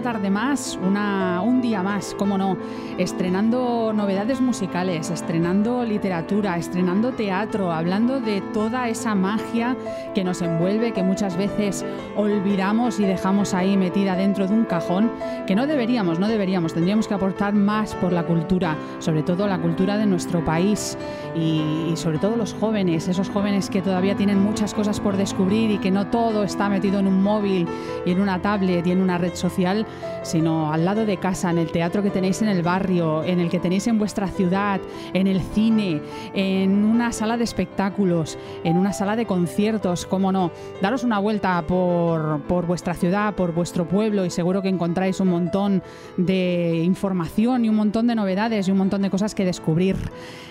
[0.00, 2.56] una tarde más, una, un día más, cómo no,
[2.96, 9.76] estrenando novedades musicales, estrenando literatura, estrenando teatro, hablando de toda esa magia
[10.14, 11.84] que nos envuelve, que muchas veces
[12.16, 15.10] olvidamos y dejamos ahí metida dentro de un cajón,
[15.46, 19.58] que no deberíamos, no deberíamos, tendríamos que aportar más por la cultura, sobre todo la
[19.58, 20.96] cultura de nuestro país
[21.36, 25.70] y, y sobre todo los jóvenes, esos jóvenes que todavía tienen muchas cosas por descubrir
[25.70, 27.68] y que no todo está metido en un móvil
[28.06, 29.86] y en una tablet y en una red social,
[30.22, 33.48] sino al lado de casa, en el teatro que tenéis en el barrio, en el
[33.48, 34.80] que tenéis en vuestra ciudad,
[35.14, 36.00] en el cine,
[36.34, 40.50] en una sala de espectáculos, en una sala de conciertos, cómo no.
[40.80, 45.28] Daros una vuelta por, por vuestra ciudad, por vuestro pueblo y seguro que encontráis un
[45.28, 45.82] montón
[46.16, 49.96] de información y un montón de novedades y un montón de cosas que descubrir.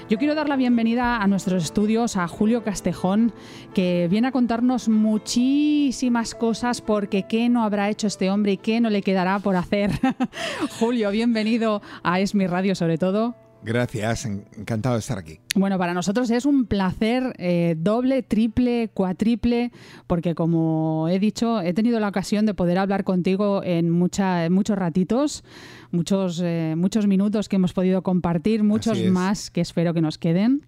[0.09, 3.31] Yo quiero dar la bienvenida a nuestros estudios a Julio Castejón,
[3.75, 8.81] que viene a contarnos muchísimas cosas porque qué no habrá hecho este hombre y qué
[8.81, 9.91] no le quedará por hacer.
[10.79, 13.35] Julio, bienvenido a Esmi Radio sobre todo.
[13.61, 15.41] Gracias, encantado de estar aquí.
[15.55, 19.73] Bueno, para nosotros es un placer eh, doble, triple, cuatriple,
[20.07, 24.53] porque como he dicho, he tenido la ocasión de poder hablar contigo en, mucha, en
[24.53, 25.43] muchos ratitos,
[25.91, 30.65] muchos, eh, muchos minutos que hemos podido compartir, muchos más que espero que nos queden.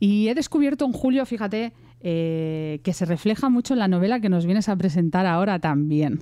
[0.00, 1.74] Y he descubierto en Julio, fíjate,
[2.06, 6.20] eh, que se refleja mucho en la novela que nos vienes a presentar ahora también.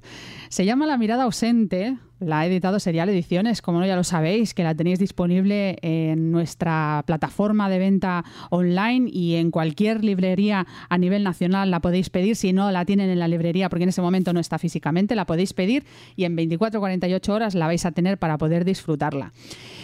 [0.49, 4.55] Se llama La mirada ausente, la ha editado Serial Ediciones, como no ya lo sabéis,
[4.55, 10.99] que la tenéis disponible en nuestra plataforma de venta online y en cualquier librería a
[10.99, 12.37] nivel nacional la podéis pedir.
[12.37, 15.27] Si no la tienen en la librería, porque en ese momento no está físicamente, la
[15.27, 15.85] podéis pedir
[16.15, 19.33] y en 24-48 horas la vais a tener para poder disfrutarla.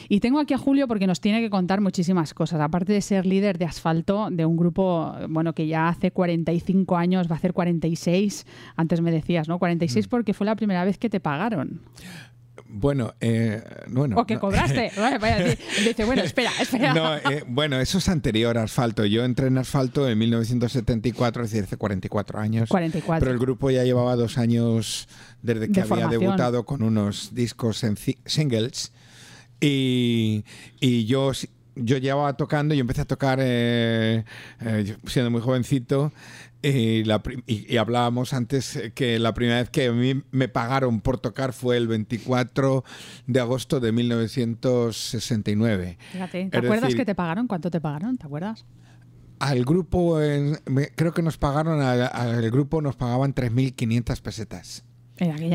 [0.08, 2.60] Y tengo aquí a Julio porque nos tiene que contar muchísimas cosas.
[2.60, 7.28] Aparte de ser líder de asfalto de un grupo, bueno, que ya hace 45 años,
[7.28, 8.46] va a hacer 46,
[8.76, 9.58] antes me decías, ¿no?
[9.58, 10.08] 46 Mm.
[10.08, 11.82] porque fue la primera vez que te pagaron.
[12.70, 14.16] Bueno, eh, bueno.
[14.18, 14.40] O que no.
[14.40, 14.90] cobraste.
[15.84, 16.92] Dice, bueno, espera, espera.
[16.92, 19.06] No, eh, bueno, eso es anterior a Asfalto.
[19.06, 22.68] Yo entré en Asfalto en 1974, es decir, hace 44 años.
[22.68, 23.20] 44.
[23.20, 25.08] Pero el grupo ya llevaba dos años
[25.42, 26.20] desde que De había formación.
[26.20, 27.96] debutado con unos discos en
[28.26, 28.92] singles.
[29.60, 30.44] Y,
[30.80, 31.32] y yo,
[31.74, 34.24] yo llevaba tocando, yo empecé a tocar eh,
[34.60, 36.12] eh, siendo muy jovencito.
[36.60, 40.22] Y, la pri- y- y hablábamos antes eh, que la primera vez que a mí
[40.32, 42.82] me pagaron por tocar fue el 24
[43.28, 45.98] de agosto de 1969.
[46.12, 47.46] Fíjate, ¿te Es acuerdas decir, que te pagaron?
[47.46, 48.16] ¿Cuánto te pagaron?
[48.18, 48.66] ¿Te acuerdas?
[49.38, 50.58] Al grupo, en-
[50.96, 54.84] creo que nos pagaron, al, al grupo nos pagaban 3.500 pesetas.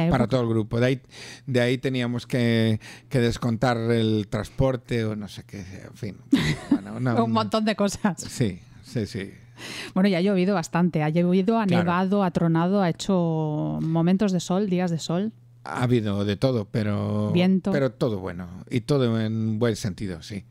[0.10, 0.80] Para todo el grupo.
[0.80, 1.02] De ahí,
[1.48, 2.80] de ahí teníamos que,
[3.10, 6.18] que descontar el transporte o no sé qué, en fin.
[6.70, 8.22] Bueno, una- Un montón de cosas.
[8.22, 9.32] Sí, sí, sí.
[9.94, 11.04] Bueno, ya ha llovido bastante.
[11.04, 11.84] Ha llovido, ha Claro.
[11.84, 15.32] nevado, ha tronado, ha hecho momentos de sol, días de sol.
[15.64, 17.32] Ha habido de todo, pero.
[17.32, 17.72] Viento.
[17.72, 18.48] Pero todo bueno.
[18.70, 20.44] Y todo en buen sentido, sí.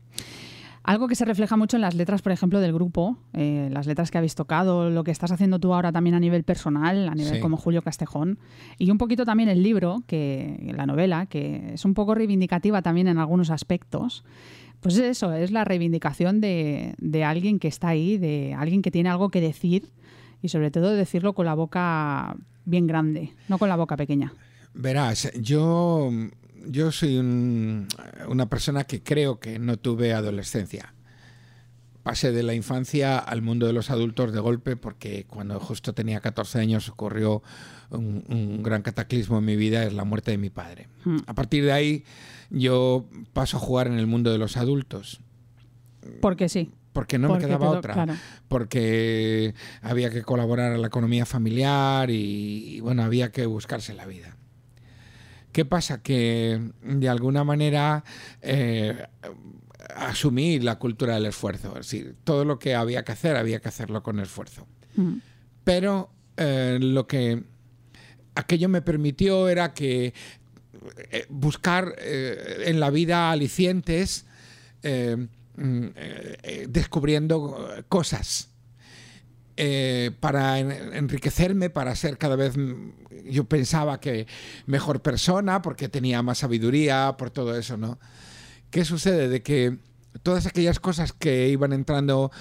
[0.85, 4.11] Algo que se refleja mucho en las letras, por ejemplo, del grupo, eh, las letras
[4.11, 7.35] que habéis tocado, lo que estás haciendo tú ahora también a nivel personal, a nivel
[7.35, 7.39] Sí.
[7.39, 8.37] como Julio Castejón,
[8.77, 13.07] y un poquito también el libro, que la novela, que es un poco reivindicativa también
[13.07, 14.25] en algunos aspectos.
[14.81, 18.91] Pues es eso, es la reivindicación de, de alguien que está ahí, de alguien que
[18.91, 19.87] tiene algo que decir
[20.41, 22.35] y sobre todo decirlo con la boca
[22.65, 24.33] bien grande, no con la boca pequeña.
[24.73, 26.09] Verás, yo,
[26.65, 27.87] yo soy un-
[28.27, 30.93] una persona que creo que no tuve adolescencia.
[32.03, 36.19] Pasé de la infancia al mundo de los adultos de golpe porque cuando justo tenía
[36.19, 37.41] 14 años ocurrió
[37.91, 40.89] un, un gran cataclismo en mi vida, es la muerte de mi padre.
[41.05, 41.17] Mm.
[41.27, 42.03] A partir de ahí
[42.49, 45.21] yo paso a jugar en el mundo de los adultos
[46.21, 46.71] Porque sí.
[46.91, 47.93] porque no Porque me quedaba otra.
[47.93, 48.15] claro.
[48.49, 54.05] Porque había que colaborar a la economía familiar y, y, bueno, había que buscarse la
[54.05, 54.35] vida.
[55.53, 56.01] ¿Qué pasa?
[56.01, 58.03] Que de alguna manera
[58.41, 59.05] eh,
[59.95, 61.69] asumí la cultura del esfuerzo.
[61.79, 64.67] Es decir, todo lo que había que hacer, había que hacerlo con esfuerzo.
[64.95, 65.17] Mm.
[65.63, 67.43] Pero eh, lo que
[68.35, 70.13] aquello me permitió era que
[71.11, 74.25] eh, buscar eh, en la vida alicientes,
[75.55, 75.87] mm,
[76.67, 78.49] descubriendo cosas.
[79.57, 82.91] Eh, para en- enriquecerme, para ser cada vez, mm,
[83.29, 84.27] yo pensaba que
[84.65, 87.99] mejor persona, porque tenía más sabiduría, por todo eso, ¿no?
[88.69, 89.29] ¿Qué sucede?
[89.29, 89.77] De que
[90.23, 92.31] todas aquellas cosas que iban entrando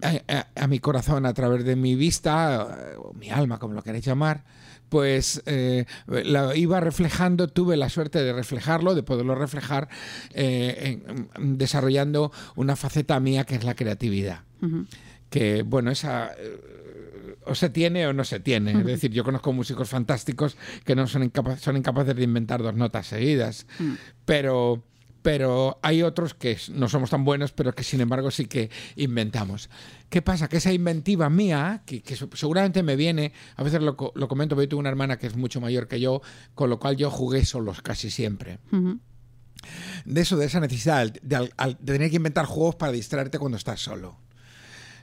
[0.00, 4.04] a, mi corazón a través de mi vista, eh, o mi alma, como lo queréis
[4.04, 4.44] llamar,
[4.88, 9.88] pues eh, la iba reflejando, tuve la suerte de reflejarlo, de poderlo reflejar,
[11.38, 14.40] desarrollando una faceta mía que es la creatividad.
[15.30, 18.72] Que, bueno, esa eh, o se tiene o no se tiene.
[18.72, 22.74] Es decir, yo conozco músicos fantásticos que no son, incapa- son incapaces de inventar dos
[22.74, 23.66] notas seguidas,
[24.24, 24.84] pero,
[25.22, 29.68] pero hay otros que no somos tan buenos, pero que sin embargo sí que inventamos.
[30.10, 30.48] ¿Qué pasa?
[30.48, 34.54] Que esa inventiva mía, que, que se- seguramente me viene, a veces lo, lo comento,
[34.54, 36.22] porque yo tengo una hermana que es mucho mayor que yo,
[36.54, 38.58] con lo cual yo jugué solos casi siempre.
[40.04, 43.80] De eso, de esa necesidad de, de tener que inventar juegos para distraerte cuando estás
[43.80, 44.16] solo.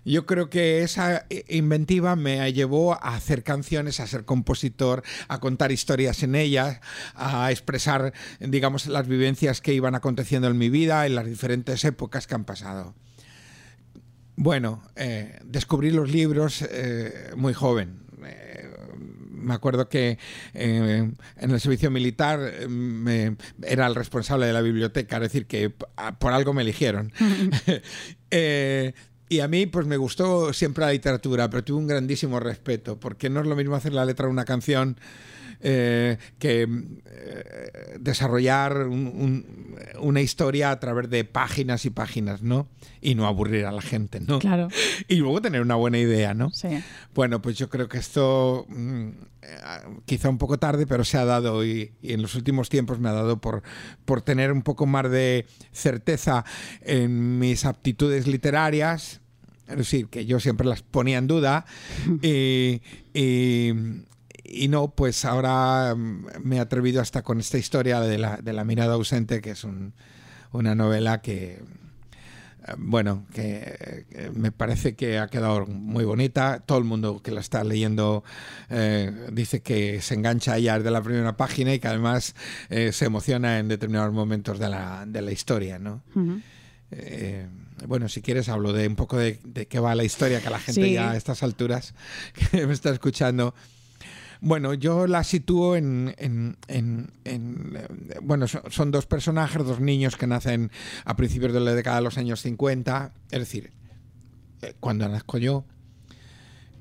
[0.06, 5.40] Yo creo que esa eh, inventiva me llevó a hacer canciones, a ser compositor, a
[5.40, 6.80] contar historias en ellas,
[7.16, 12.28] a expresar, digamos, las vivencias que iban aconteciendo en mi vida en las diferentes épocas
[12.28, 12.94] que han pasado.
[14.36, 18.00] Bueno, eh, descubrí los libros eh, muy joven.
[18.25, 18.69] Eh,
[19.31, 20.18] me acuerdo que
[20.54, 25.46] eh, en el servicio militar eh, me- era el responsable de la biblioteca, es decir,
[25.46, 27.12] que p- a- por algo me eligieron.
[28.31, 28.94] Eh,
[29.30, 33.30] y a mí pues me gustó siempre la literatura, pero tuve un grandísimo respeto, porque
[33.30, 34.98] no es lo mismo hacer la letra de una canción
[35.62, 42.68] eh, que eh, desarrollar un- un- una historia a través de páginas y páginas, ¿no?
[43.02, 44.40] Y no aburrir a la gente, ¿no?
[44.40, 44.68] Claro.
[45.07, 46.50] Y luego tener una buena idea, ¿no?
[46.52, 46.68] Sí.
[47.13, 49.07] Bueno, pues yo creo que esto mm,
[49.42, 49.48] eh,
[50.06, 53.10] quizá un poco tarde, pero se ha dado y, y en los últimos tiempos me
[53.10, 53.62] ha dado por,
[54.06, 56.46] por tener un poco más de certeza
[56.81, 59.22] en mis aptitudes literarias.
[59.68, 61.66] Es decir, que yo siempre las ponía en duda
[62.22, 62.81] y,
[63.13, 63.74] y-
[64.47, 68.53] y no, pues ahora mm, me he atrevido hasta con esta historia de la, de
[68.53, 69.94] la mirada ausente, que es un-
[70.51, 71.53] una novela que,
[72.68, 76.59] eh, bueno, que, que me parece que ha quedado muy bonita.
[76.65, 78.24] Todo el mundo que la está leyendo
[78.69, 82.36] eh, dice que se engancha ya de la primera página y que además
[82.69, 86.02] eh, se emociona en determinados momentos de la, de la historia, ¿no?
[86.92, 87.47] Eh,
[87.87, 90.59] bueno, si quieres hablo de un poco de, de qué va la historia, que la
[90.59, 90.94] gente Sí.
[90.94, 91.94] ya a estas alturas
[92.52, 93.54] que me está escuchando.
[94.42, 96.13] Bueno, yo la sitúo en...
[96.18, 97.87] en- en- en, eh,
[98.21, 100.71] bueno, son, dos personajes, dos niños que nacen
[101.06, 103.71] a principios de la década de los años 50, es decir,
[104.61, 105.65] eh, cuando nazco yo,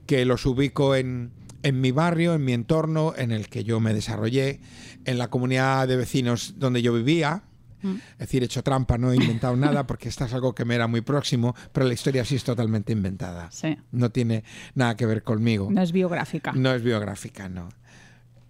[0.06, 1.30] que los ubico en,
[1.62, 4.60] en mi barrio, en mi entorno, en el que yo me desarrollé,
[5.06, 7.42] en la comunidad de vecinos donde yo vivía.
[7.84, 7.94] Mm.
[8.12, 10.74] Es decir, he hecho trampa, no he inventado nada porque esto es algo que me
[10.74, 13.50] era muy próximo, pero la historia sí es totalmente inventada.
[13.52, 13.76] Sí.
[13.92, 14.42] No tiene
[14.74, 15.68] nada que ver conmigo.
[15.70, 16.52] No es biográfica.
[16.52, 17.68] No es biográfica, no.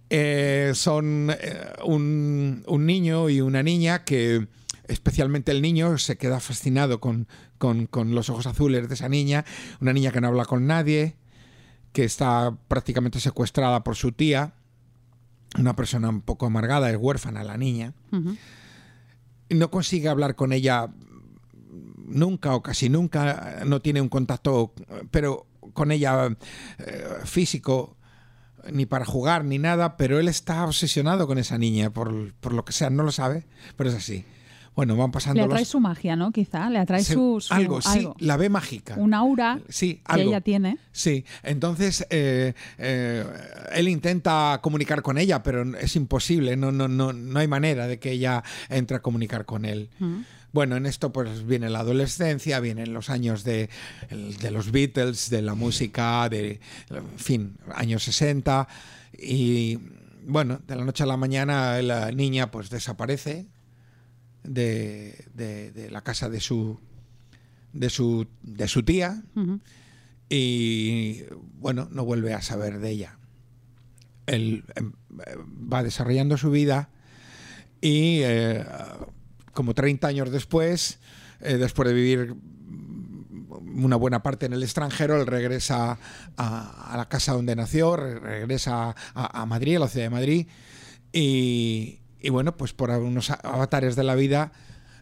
[0.09, 4.47] Eh, son eh, un, un niño y una niña que,
[4.87, 7.27] especialmente el niño, se queda fascinado con,
[7.57, 9.45] con- con los ojos azules de esa niña.
[9.81, 11.15] Una niña que no habla con nadie,
[11.91, 14.53] que está prácticamente secuestrada por su tía.
[15.57, 17.93] Una persona un poco amargada, es huérfana la niña.
[18.11, 18.35] Ujú.
[19.49, 20.89] No consigue hablar con ella
[22.07, 24.73] nunca o casi nunca, no tiene un contacto,
[25.11, 26.35] pero con ella
[26.79, 27.97] eh, físico,
[28.71, 32.65] ni para jugar ni nada, pero él está obsesionado con esa niña, por, por lo
[32.65, 34.25] que sea, no lo sabe, pero es así.
[34.75, 35.69] Bueno, van pasando Le atrae los...
[35.69, 36.31] su magia, ¿no?
[36.31, 38.95] Quizá, le atrae se- su, su- algo, sí, la ve mágica.
[38.97, 40.29] Un aura Sí, que algo.
[40.29, 40.77] ella tiene.
[40.91, 43.25] Sí, entonces eh, eh,
[43.73, 47.99] él intenta comunicar con ella, pero es imposible, no, no, no, no hay manera de
[47.99, 49.89] que ella entre a comunicar con él.
[50.51, 53.69] Bueno, en esto pues viene la adolescencia, vienen los años de,
[54.09, 58.67] de los Beatles, de la música, de, en fin, años 60
[59.17, 59.79] y
[60.27, 63.47] bueno, de la noche a la mañana la niña pues desaparece
[64.47, 66.79] de, de- de la casa de su,
[67.73, 69.21] de su, de su tía
[70.29, 71.23] y
[71.59, 73.17] bueno, no vuelve a saber de ella.
[74.25, 74.93] Él em,
[75.25, 75.35] eh,
[75.71, 76.89] va desarrollando su vida
[77.81, 78.65] y eh,
[79.53, 80.99] como 30 años después,
[81.41, 82.35] eh, después de vivir
[83.77, 85.99] una buena parte en el extranjero, él regresa
[86.37, 90.09] a, a la casa donde nació, re- regresa a, a Madrid, a la ciudad de
[90.09, 90.47] Madrid,
[91.13, 94.51] y, y bueno, pues por algunos avatares de la vida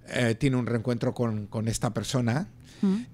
[0.10, 2.48] eh, tiene un reencuentro con, con esta persona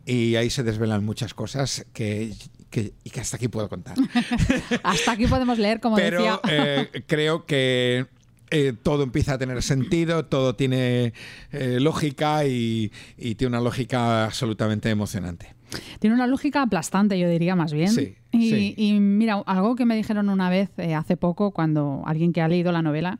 [0.03, 2.33] y ahí se desvelan muchas cosas que,
[2.71, 3.95] que- y que hasta aquí puedo contar.
[4.83, 6.39] Hasta aquí podemos leer, como Pero decía.
[6.49, 8.07] eh, creo que
[8.49, 11.13] eh, todo empieza a tener sentido, todo tiene
[11.51, 15.53] eh, lógica y, y tiene una lógica absolutamente emocionante.
[15.99, 17.89] Tiene una lógica aplastante, yo diría más bien.
[17.89, 18.73] Sí, y, sí.
[18.75, 22.71] y mira, algo que me dijeron una vez hace poco, cuando alguien que ha leído
[22.71, 23.19] la novela,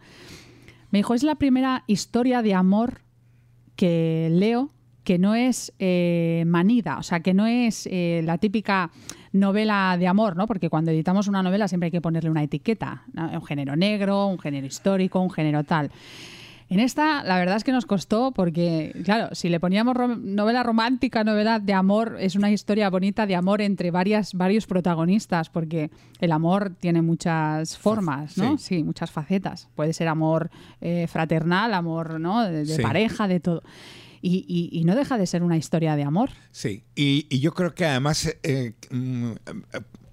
[0.92, 3.02] me dijo, es la primera historia de amor
[3.76, 4.72] que leo
[5.04, 8.92] que no es eh, manida, o sea, que no es eh, la típica
[9.32, 10.46] novela de amor, ¿no?
[10.46, 14.38] Porque cuando editamos una novela siempre hay que ponerle una etiqueta, un género negro, un
[14.38, 15.90] género histórico, un género tal.
[16.70, 20.62] En esta, la verdad es que nos costó porque, claro, si le poníamos rom- novela
[20.62, 25.90] romántica, novela de amor, es una historia bonita de amor entre varias, varios protagonistas, porque
[26.20, 28.58] el amor tiene muchas formas, ¿no?
[28.60, 28.78] Sí.
[28.78, 29.68] Sí, muchas facetas.
[29.76, 32.44] Puede ser amor eh, fraternal, amor, ¿no?
[32.44, 32.82] De, de Sí.
[32.84, 33.64] pareja, de todo.
[34.22, 36.30] Y, y- y no deja de ser una historia de amor.
[36.52, 39.32] Sí, y, y yo creo que además eh, mm,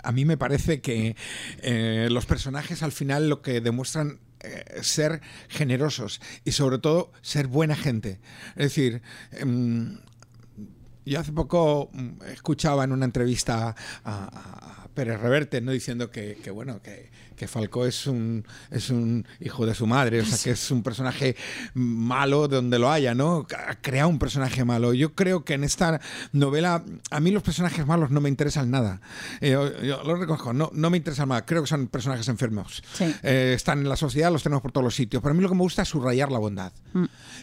[0.02, 1.16] a mí me parece que
[1.62, 7.46] eh, los personajes al final lo que demuestran eh, ser generosos y sobre todo ser
[7.46, 8.20] buena gente.
[8.50, 9.02] Es decir,
[9.32, 9.98] em,
[11.04, 13.74] yo hace poco mm, escuchaba en una entrevista a,
[14.04, 15.70] a Pérez Reverte, ¿no?
[15.70, 20.20] diciendo que, que, bueno, que, que Falcó es un, es un hijo de su madre,
[20.20, 21.36] o sea, que es un personaje
[21.74, 23.46] malo de donde lo haya, ¿no?
[23.68, 24.94] Ha creado un personaje malo.
[24.94, 26.00] Yo creo que en esta
[26.32, 29.00] novela, a mí los personajes malos no me interesan nada.
[29.40, 31.44] Eh, yo, yo lo reconozco, no, no me interesan nada.
[31.44, 32.82] Creo que son personajes enfermos.
[32.94, 33.04] Sí.
[33.22, 35.22] Eh, están en la sociedad, los tenemos por todos los sitios.
[35.22, 36.72] Pero a mí lo que me gusta es subrayar la bondad.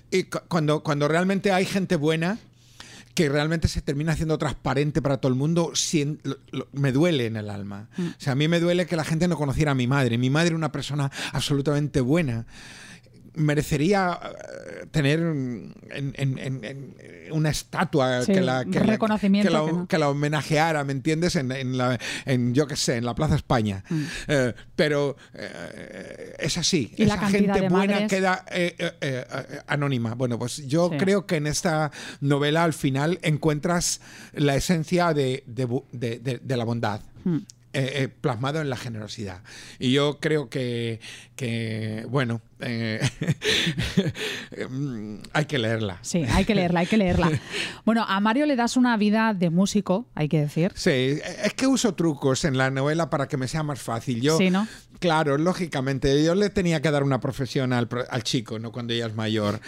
[0.10, 2.40] Y cu- cuando, cuando realmente hay gente buena
[3.14, 5.72] que realmente se termina haciendo transparente para todo el mundo,
[6.24, 7.90] lo- lo- me duele en el alma.
[7.98, 10.18] O sea, a mí me duele que la gente no conociera a mi madre.
[10.18, 12.46] Mi madre era una persona absolutamente buena.
[13.36, 16.96] Merecería eh, tener en, en- en- en
[17.32, 19.88] una estatua Sí, que la, que la- reconocimiento que la- que no.
[19.88, 21.36] que la homenajeara, ¿me entiendes?
[21.36, 23.84] En, en la, en, yo qué sé, en la Plaza España.
[24.28, 26.92] Eh, pero eh, es así.
[26.98, 27.02] Mm.
[27.02, 28.10] Y la Esa cantidad gente buena madres.
[28.10, 30.14] queda eh, anónima.
[30.14, 30.98] Bueno, pues yo Sí.
[30.98, 34.02] creo que en esta novela al final encuentras
[34.34, 35.66] la esencia de, de
[36.20, 37.02] de- la bondad.
[37.24, 37.40] Hmm.
[37.74, 39.42] Eh, eh, plasmado en la generosidad.
[39.80, 41.00] Y yo creo que,
[41.36, 43.00] que bueno, eh,
[44.70, 46.00] mm, hay que leerla.
[46.02, 47.32] Sí, hay que leerla, hay que leerla.
[47.86, 50.72] Bueno, a Mario le das una vida de músico, hay que decir.
[50.76, 54.22] Sí, es que uso trucos en la novela para que me sea más fácil.
[54.22, 54.68] Yo, Sí, ¿no?
[55.00, 58.72] Claro, lógicamente, yo le tenía que dar una profesión al, al chico, ¿no?
[58.72, 59.60] Cuando ella es mayor.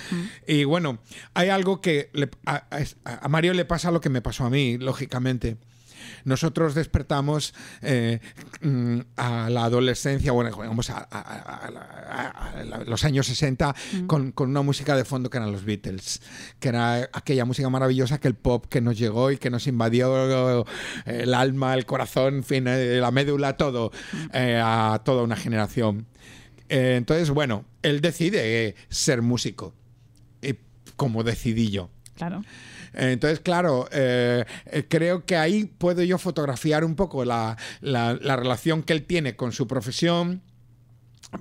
[0.47, 0.99] Y bueno,
[1.33, 2.63] hay algo que le- a,
[3.03, 5.57] a- a Mario le pasa lo que me pasó a mí, lógicamente.
[6.25, 8.19] Nosotros despertamos eh,
[8.61, 13.73] mm, a la adolescencia, bueno, vamos a, a- a- a- a- a los años 60
[14.07, 16.21] con, con una música de fondo que eran los Beatles,
[16.59, 20.65] que era aquella música maravillosa que el pop que nos llegó y que nos invadió
[21.05, 23.91] el alma, el corazón, en fin, eh, la médula, todo,
[24.33, 26.07] eh, a toda una generación.
[26.69, 29.73] Eh, entonces, bueno, él decide ser músico,
[30.95, 31.89] como decidí yo.
[32.15, 32.41] Claro.
[32.97, 34.45] Entonces, claro, eh,
[34.89, 39.35] creo que ahí puedo yo fotografiar un poco la, la- la relación que él tiene
[39.35, 40.41] con su profesión.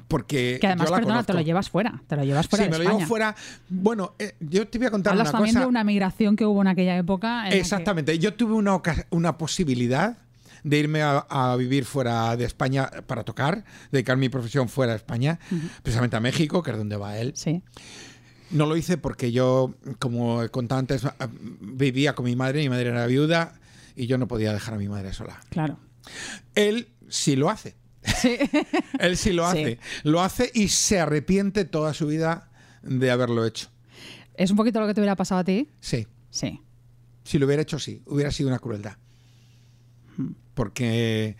[0.08, 1.32] Porque Que además, yo la perdona, te conozco.
[1.34, 2.02] lo llevas fuera.
[2.08, 3.36] Te lo llevas fuera sí, de me lo llevo fuera.
[3.68, 5.64] Bueno, eh, yo te voy a contar Hablas una también cosa.
[5.64, 7.38] de una migración que hubo en aquella época.
[7.40, 8.18] en la que- Exactamente.
[8.18, 8.80] Yo tuve una,
[9.10, 10.18] una posibilidad
[10.64, 14.96] de irme a, a vivir fuera de España para tocar, dedicar mi profesión fuera de
[14.96, 15.38] España,
[15.82, 17.32] precisamente a México, que es donde va él.
[17.36, 17.62] Sí.
[18.54, 21.14] No lo hice porque yo, como he contado antes, a-
[21.60, 23.60] vivía con mi madre, mi madre era viuda
[23.96, 25.40] y yo no podía dejar a mi madre sola.
[25.50, 25.78] Claro.
[26.54, 27.74] Él sí lo hace.
[28.20, 28.36] Sí.
[29.00, 29.58] Él sí lo Sí.
[29.60, 29.78] hace.
[30.04, 32.50] Lo hace y se arrepiente toda su vida
[32.82, 33.70] de haberlo hecho.
[34.34, 35.68] ¿Es un poquito lo que te hubiera pasado a ti?
[35.80, 36.06] Sí.
[36.30, 36.60] Sí.
[37.24, 38.02] Si lo hubiera hecho, sí.
[38.06, 38.96] Hubiera sido una crueldad.
[40.54, 41.36] Porque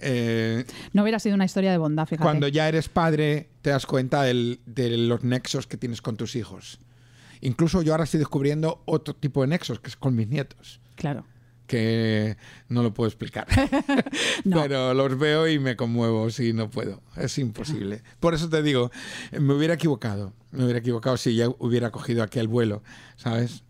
[0.00, 2.22] eh, No hubiera sido una historia de bondad, fíjate.
[2.22, 6.36] cuando ya eres padre te das cuenta del- de los nexos que tienes con tus
[6.36, 6.78] hijos.
[7.40, 11.24] Incluso yo ahora estoy descubriendo otro tipo de nexos, que es con mis nietos, Claro.
[11.66, 12.36] que
[12.68, 13.46] no lo puedo explicar.
[14.44, 14.62] No.
[14.62, 17.02] Pero los veo y me conmuevo, sí, no puedo.
[17.16, 18.02] Es imposible.
[18.20, 18.90] Por eso te digo,
[19.32, 20.32] me hubiera equivocado.
[20.52, 22.82] Me hubiera equivocado si ya hubiera cogido aquel vuelo,
[23.16, 23.64] ¿sabes?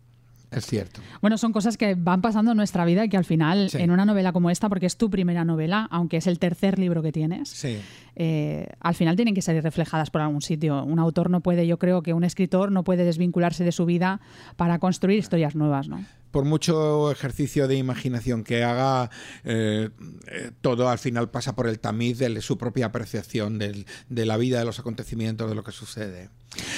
[0.51, 1.01] Es cierto.
[1.21, 3.77] Bueno, son cosas que van pasando en nuestra vida y que al final, Sí.
[3.79, 7.01] en una novela como esta, porque es tu primera novela, aunque es el tercer libro
[7.03, 7.79] que tienes, Sí.
[8.19, 10.83] Eh, al final tienen que salir reflejadas por algún sitio.
[10.83, 14.21] Un autor no puede, yo creo que un escritor no puede desvincularse de su vida
[14.55, 16.03] para construir historias nuevas, ¿no?
[16.31, 19.09] por mucho ejercicio de imaginación que haga,
[19.43, 19.89] eh,
[20.27, 24.35] eh, todo al final pasa por el tamiz de su propia percepción del- de la
[24.37, 26.29] vida, de los acontecimientos, de lo que sucede.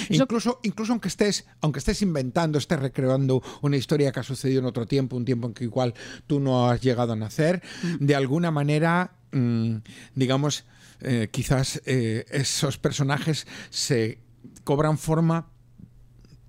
[0.08, 4.60] Eso- Incluso, incluso aunque estés, aunque estés inventando, estés recreando una historia que ha sucedido
[4.60, 5.94] en otro tiempo, un tiempo en que igual
[6.28, 7.62] tú no has llegado a nacer,
[8.00, 9.78] de alguna manera, mm,
[10.16, 10.64] digamos,
[11.02, 14.20] eh, quizás eh, esos personajes se
[14.64, 15.50] cobran forma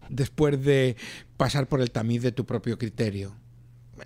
[0.08, 0.96] después de
[1.36, 3.39] pasar por el tamiz de tu propio criterio.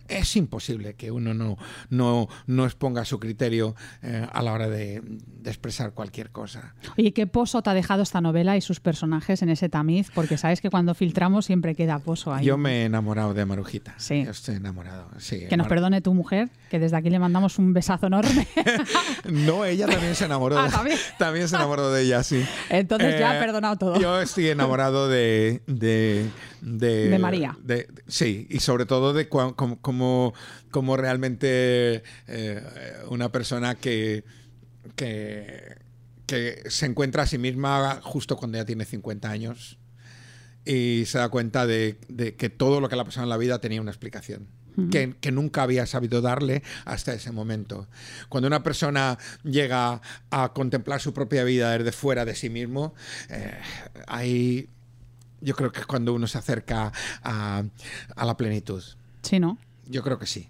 [0.09, 1.57] Es imposible que uno no,
[1.91, 6.75] no, no exponga su criterio eh, a la hora de, de expresar cualquier cosa.
[6.99, 10.11] Oye, ¿qué pozo te ha dejado esta novela y sus personajes en ese tamiz?
[10.15, 12.45] Porque sabes que cuando filtramos siempre queda pozo ahí.
[12.45, 13.95] Yo me he enamorado de Marujita.
[13.99, 14.25] Sí.
[14.25, 15.09] Yo estoy enamorado.
[15.19, 18.47] Sí, Que nos perdone tu mujer, que desde aquí le mandamos un besazo enorme.
[19.31, 20.59] No, ella también se enamoró.
[20.65, 20.99] Ah, ¿también?
[21.19, 22.45] también se enamoró de ella, sí.
[22.69, 24.01] Entonces ya Eh, ha perdonado todo.
[24.01, 25.63] Yo estoy enamorado de.
[25.67, 26.27] De,
[26.64, 27.56] de, De María.
[27.62, 32.62] de- sí, y sobre todo de como realmente eh,
[33.11, 34.25] una persona que,
[34.97, 35.76] que,
[36.26, 39.78] que se encuentra a sí misma justo cuando ya tiene 50 años
[40.64, 41.99] y se da cuenta de,
[42.38, 44.49] que todo lo que le ha pasado en la vida tenía una explicación.
[44.90, 47.87] Que, que nunca había sabido darle hasta ese momento.
[48.28, 52.92] Cuando una persona llega a contemplar su propia vida desde fuera de sí mismo,
[53.30, 53.56] eh,
[54.09, 54.68] ahí
[55.45, 57.63] yo creo que es cuando uno se acerca a,
[58.17, 58.83] a la plenitud.
[59.23, 59.59] Sí, ¿no?
[59.87, 60.49] Yo creo que sí.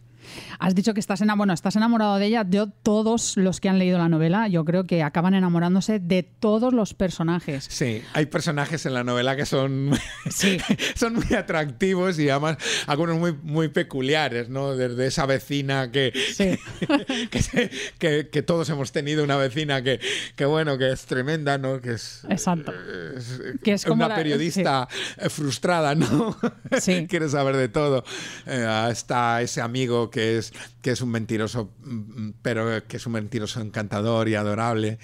[0.59, 2.45] Has dicho que estás, ena- bueno, estás enamorado de ella.
[2.49, 6.73] Yo, todos los que han leído la novela, yo creo que acaban enamorándose de todos
[6.73, 7.67] los personajes.
[7.69, 9.91] Sí, hay personajes en la novela que son,
[10.31, 10.59] Sí.
[10.95, 12.57] son muy atractivos y además
[12.87, 14.77] algunos muy, muy peculiares, ¿no?
[14.77, 16.59] Desde esa vecina que, Sí.
[17.31, 20.01] que, se- que- que todos hemos tenido una vecina que,
[20.37, 21.81] que bueno, que es tremenda, ¿no?
[21.81, 22.73] Que es, Exacto.
[23.17, 26.37] es- Que es como una la- periodista eh, frustrada, ¿no?
[26.81, 27.07] Sí.
[27.09, 28.05] Quiere saber de todo.
[28.47, 33.13] Eh, está ese amigo que es, que es un mentiroso, mm, pero que es un
[33.15, 34.99] mentiroso encantador y adorable,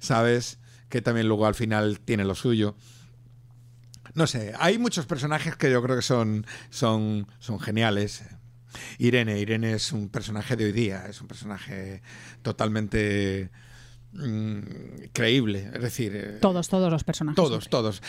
[0.00, 0.58] ¿sabes?
[0.88, 2.76] Que también luego al final tiene lo suyo.
[4.14, 8.24] No sé, hay muchos personajes que yo creo que son, son, son geniales.
[8.98, 12.02] Irene, Irene es un personaje de hoy día, es un personaje
[12.42, 13.50] totalmente
[14.12, 14.58] mm,
[15.12, 17.36] creíble, es decir, eh, Todos, todos los personajes.
[17.36, 18.02] todos, todos.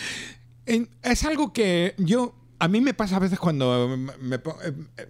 [0.65, 2.36] Es algo que yo.
[2.62, 5.08] A mí me pasa a veces cuando me- me eh, eh,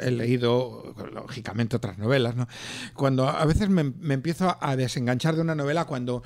[0.00, 2.48] he leído, lógicamente, otras novelas, ¿no?
[2.94, 3.82] Cuando a veces me,
[4.14, 6.22] empiezo a desenganchar de una novela cuando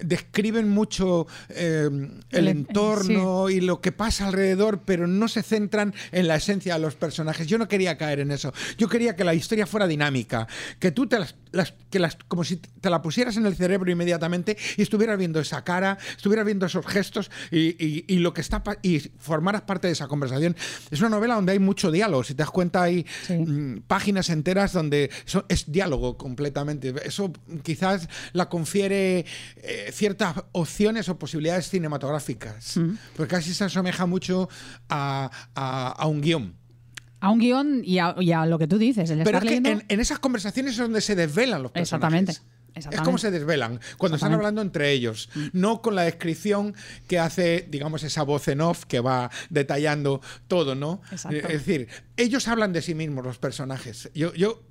[0.00, 1.88] describen mucho eh,
[2.30, 6.80] el entorno y lo que pasa alrededor, pero no se centran en la esencia de
[6.80, 7.46] los personajes.
[7.46, 8.52] Yo no quería caer en eso.
[8.78, 10.46] Yo quería que la historia fuera dinámica,
[10.78, 13.90] que tú te las, las- que las, como si te la pusieras en el cerebro
[13.90, 18.40] inmediatamente y estuvieras viendo esa cara, estuvieras viendo esos gestos y, y- y lo que
[18.40, 20.56] está y formaras parte de esa conversación.
[20.90, 22.24] Es una novela donde hay mucho diálogo.
[22.24, 23.34] Si te das cuenta, hay Sí.
[23.34, 25.10] mm, páginas enteras donde
[25.48, 26.94] es diálogo completamente.
[27.04, 29.24] Eso quizás la confiere
[29.56, 32.78] eh, ciertas opciones o posibilidades cinematográficas,
[33.16, 34.48] porque casi se asemeja mucho
[34.88, 36.54] a, a- a un guion.
[37.20, 39.08] A un guion y a, y a lo que tú dices.
[39.10, 39.70] El Pero estar es que leyendo...
[39.82, 42.20] en, en esas conversaciones es donde se desvelan los personajes.
[42.30, 42.52] Exactamente.
[42.74, 46.74] Es como se desvelan cuando están hablando entre ellos, no con la descripción
[47.06, 51.02] que hace, digamos, esa voz en off que va detallando todo, ¿no?
[51.10, 51.36] Exacto.
[51.48, 54.10] Es decir, ellos hablan de sí mismos, los personajes.
[54.14, 54.62] Yo, yo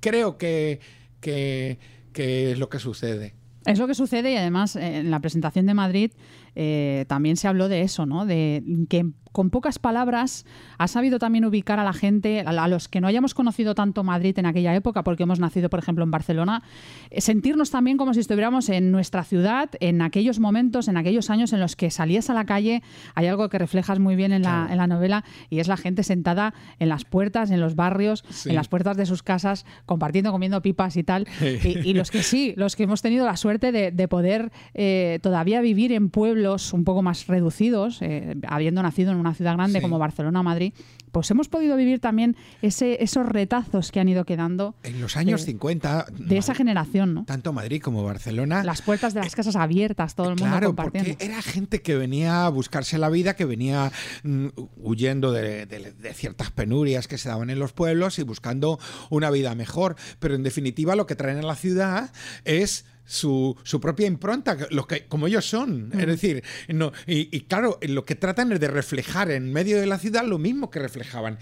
[0.00, 0.80] creo que,
[1.20, 1.78] que,
[2.14, 3.34] que es lo que sucede.
[3.66, 6.12] Es lo que sucede y además eh, en la presentación de Madrid
[6.54, 8.26] eh, también se habló de eso, ¿no?
[8.26, 10.44] De que con pocas palabras
[10.76, 14.38] ha sabido también ubicar a la gente, a, los que no hayamos conocido tanto Madrid
[14.38, 16.62] en aquella época, porque hemos nacido, por ejemplo, en Barcelona,
[17.10, 21.54] eh, sentirnos también como si estuviéramos en nuestra ciudad, en aquellos momentos, en aquellos años
[21.54, 22.82] en los que salías a la calle,
[23.14, 26.02] hay algo que reflejas muy bien en la, en la novela y es la gente
[26.02, 28.50] sentada en las puertas, en los barrios, Sí.
[28.50, 31.26] en las puertas de sus casas, compartiendo, comiendo pipas y tal.
[31.40, 35.18] Y, y los que sí, los que hemos tenido la suerte de, de poder eh,
[35.22, 39.78] todavía vivir en pueblos un poco más reducidos, eh, habiendo nacido en una ciudad grande
[39.78, 39.82] Sí.
[39.82, 40.72] como Barcelona o Madrid,
[41.12, 45.40] pues hemos podido vivir también ese, esos retazos que han ido quedando En los años
[45.42, 47.24] de- 50, de esa generación, ¿no?
[47.26, 51.10] tanto Madrid como Barcelona, Las puertas de las casas abiertas, todo el mundo Claro, compartiendo.
[51.10, 54.46] porque era gente que venía a buscarse la vida, que venía mm,
[54.78, 58.78] huyendo de, de- de ciertas penurias que se daban en los pueblos y buscando
[59.10, 59.96] una vida mejor.
[60.18, 62.10] Pero en definitiva lo que traen a la ciudad
[62.44, 65.88] es su, su propia impronta, que- lo que, como ellos son.
[65.88, 66.00] Mm.
[66.00, 69.86] Es decir, no, y, y claro, lo que tratan es de reflejar en medio de
[69.86, 71.38] la ciudad lo mismo que reflejaban.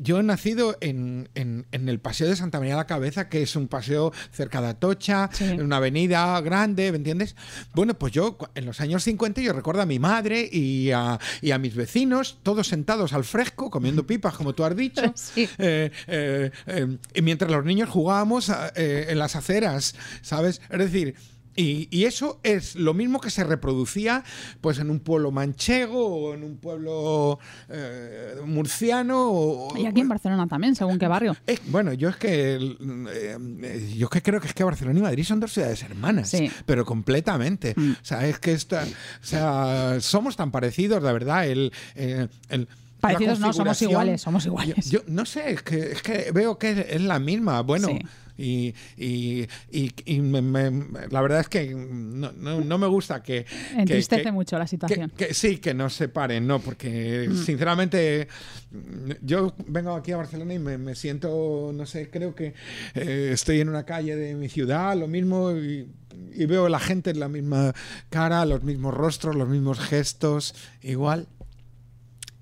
[0.00, 3.42] Yo he nacido en, en- en el Paseo de Santa María de la Cabeza, que
[3.42, 5.44] es un paseo cerca de Atocha, Sí.
[5.44, 7.36] en una avenida grande, ¿me entiendes?
[7.74, 11.50] Bueno, pues yo en los años 50 yo recuerdo a mi madre y a, y
[11.50, 15.48] a mis vecinos, todos sentados al fresco, comiendo pipas, como tú has dicho, Sí.
[15.58, 20.60] eh, eh, eh, y mientras los niños jugábamos en las aceras, ¿sabes?
[20.70, 21.14] Es decir...
[21.60, 24.24] Y, y eso es lo mismo que se reproducía
[24.60, 30.08] pues en un pueblo manchego o en un pueblo eh, murciano o, Y aquí en
[30.08, 31.36] Barcelona también, según qué barrio.
[31.66, 35.24] bueno, yo es que eh, yo es que creo que es que Barcelona y Madrid
[35.24, 36.50] son dos ciudades hermanas, Sí.
[36.66, 37.74] pero completamente.
[37.76, 37.92] Mm.
[37.92, 41.46] O sea, es que esta, o sea, somos tan parecidos, de verdad.
[41.46, 42.68] El, eh, el-
[43.02, 44.90] la Parecidos no, somos iguales, somos iguales.
[44.90, 47.62] Yo, yo no sé, es que, es que veo que es, es la misma.
[47.62, 47.88] Bueno.
[47.88, 47.98] Sí.
[48.42, 50.70] Y, y- y- y me- me-
[51.10, 53.44] la verdad es que no, no- no me gusta que...
[53.44, 55.12] que- Entristece que- mucho la que, situación.
[55.16, 56.58] que sí, que nos separen, ¿no?
[56.58, 57.36] Porque Mm.
[57.36, 58.28] sinceramente
[59.22, 62.54] yo vengo aquí a Barcelona y me, me siento, no sé, creo que
[62.94, 65.88] eh, estoy en una calle de mi ciudad, lo mismo, y,
[66.34, 67.74] y veo a la gente en la misma
[68.08, 71.26] cara, los mismos rostros, los mismos gestos, igual.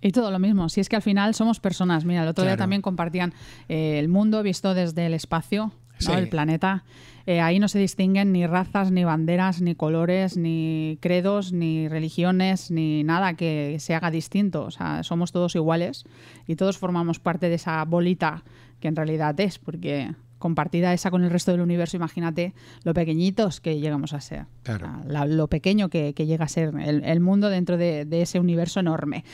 [0.01, 2.05] Y todo lo mismo, si es que al final somos personas.
[2.05, 2.61] Mira, el otro día Claro.
[2.63, 3.35] también compartían
[3.69, 5.73] eh, el mundo visto desde el espacio,
[6.07, 6.85] el planeta.
[7.27, 12.71] Eh, ahí no se distinguen ni razas, ni banderas, ni colores, ni credos, ni religiones,
[12.71, 14.65] ni nada que se haga distinto.
[14.65, 16.05] O sea, somos todos iguales
[16.47, 18.45] y todos formamos parte de esa bolita
[18.81, 23.61] que en realidad es, porque compartida esa con el resto del universo, imagínate lo pequeñitos
[23.61, 24.47] que llegamos a ser.
[24.63, 24.89] Claro.
[25.07, 28.39] La- lo pequeño que, que llega a ser el, el mundo dentro de, de ese
[28.41, 29.25] universo enorme.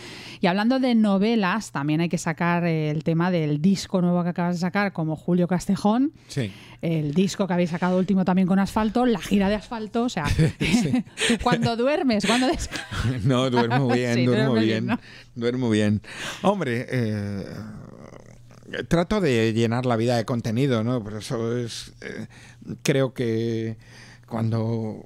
[0.40, 4.56] Y hablando de novelas, también hay que sacar el tema del disco nuevo que acabas
[4.56, 6.50] de sacar, como Julio Castejón, Sí.
[6.82, 10.24] el disco que habéis sacado último también con asfalto, la gira de asfalto, o sea,
[11.42, 12.70] cuando duermes, cuando des-
[13.24, 15.00] No, duermo bien, Sí, duermo duermes bien, bien, ¿no?
[15.34, 16.00] duermo bien.
[16.42, 17.44] Hombre, eh,
[18.88, 21.02] trato de llenar la vida de contenido, ¿no?
[21.02, 22.26] Por eso es, eh,
[22.82, 23.76] creo que
[24.26, 25.04] cuando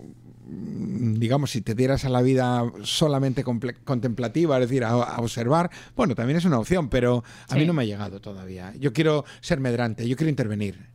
[0.51, 6.15] digamos, si te dieras a la vida solamente contemplativa, es decir, a, a observar, bueno,
[6.15, 7.61] también es una opción, pero a Sí.
[7.61, 8.73] mí no me ha llegado todavía.
[8.79, 10.87] Yo quiero ser medrante, yo quiero intervenir.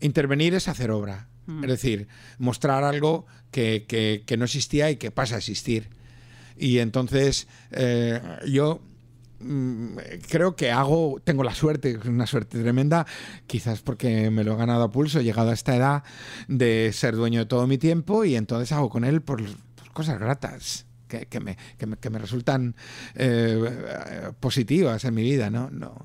[0.00, 1.64] Intervenir es hacer obra, Mm.
[1.64, 2.08] es decir,
[2.38, 5.88] mostrar algo que, que- que no existía y que pasa a existir.
[6.56, 8.80] Y entonces eh, yo
[10.28, 13.06] creo que hago, tengo la suerte, una suerte tremenda,
[13.46, 16.04] quizás porque me lo he ganado a pulso, he llegado a esta edad
[16.48, 20.18] de ser dueño de todo mi tiempo y entonces hago con él por, por cosas
[20.18, 20.84] gratas.
[21.06, 22.74] Que, que me, que, me, resultan
[23.14, 25.70] eh, positivas en mi vida, ¿no?
[25.70, 26.04] no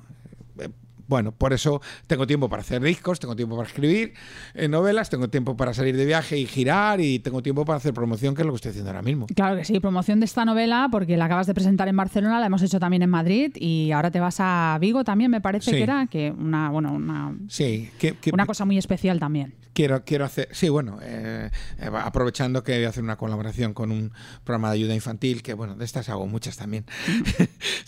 [0.60, 0.68] eh,
[1.08, 4.14] bueno, por eso tengo tiempo para hacer discos, tengo tiempo para escribir
[4.54, 7.92] eh, novelas, tengo tiempo para salir de viaje y girar y tengo tiempo para hacer
[7.94, 9.26] promoción, que es lo que estoy haciendo ahora mismo.
[9.34, 12.46] Claro que sí, promoción de esta novela, porque la acabas de presentar en Barcelona, la
[12.46, 15.76] hemos hecho también en Madrid y ahora te vas a Vigo también, me parece Sí.
[15.76, 19.54] que era, que una, bueno, una, Sí, que, que- una cosa muy especial también.
[19.74, 23.90] quiero, quiero hacer, sí, bueno, eh, eh, aprovechando que voy a hacer una colaboración con
[23.90, 24.12] un
[24.44, 26.84] programa de ayuda infantil, que bueno, de estas hago muchas también.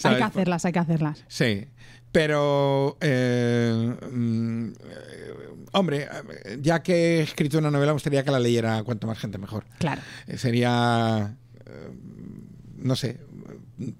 [0.04, 1.24] Hay que hacerlas, hay que hacerlas.
[1.28, 1.66] Sí,
[2.14, 4.68] pero, eh, mm,
[5.72, 6.08] hombre,
[6.60, 9.64] ya que he escrito una novela, me gustaría que la leyera cuanto más gente mejor.
[9.80, 10.00] Claro.
[10.28, 11.90] Eh, sería, eh,
[12.76, 13.18] no sé,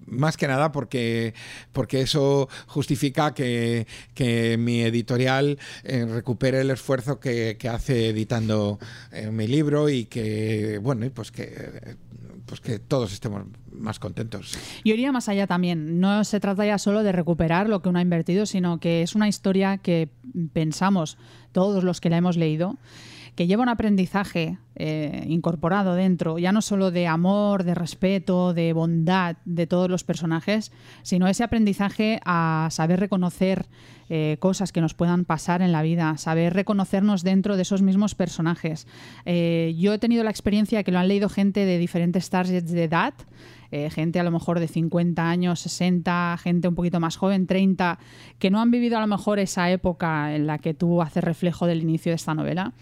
[0.06, 1.34] más que nada porque,
[1.72, 8.78] porque eso justifica que, que mi editorial eh, recupere el esfuerzo que, que hace editando
[9.10, 11.96] eh, mi libro y que, bueno, y pues que,
[12.54, 14.56] pues que todos estemos más contentos.
[14.84, 15.98] Yo iría más allá también.
[15.98, 19.16] No se trata ya solo de recuperar lo que uno ha invertido, sino que es
[19.16, 20.08] una historia que
[20.52, 21.18] pensamos
[21.50, 22.76] todos los que la hemos leído
[23.34, 28.72] que lleva un aprendizaje eh, incorporado dentro, ya no solo de amor, de respeto, de
[28.72, 33.66] bondad de todos los personajes, sino ese aprendizaje a saber reconocer
[34.08, 38.14] eh, cosas que nos puedan pasar en la vida, saber reconocernos dentro de esos mismos
[38.14, 38.86] personajes.
[39.24, 42.84] Eh, yo he tenido la experiencia que lo han leído gente de diferentes targets de
[42.84, 43.14] edad,
[43.90, 47.98] gente a lo mejor de 50 años, 60, gente un poquito más joven, 30,
[48.38, 51.66] que no han vivido a lo mejor esa época en la que tú haces reflejo
[51.66, 52.72] del inicio de esta novela.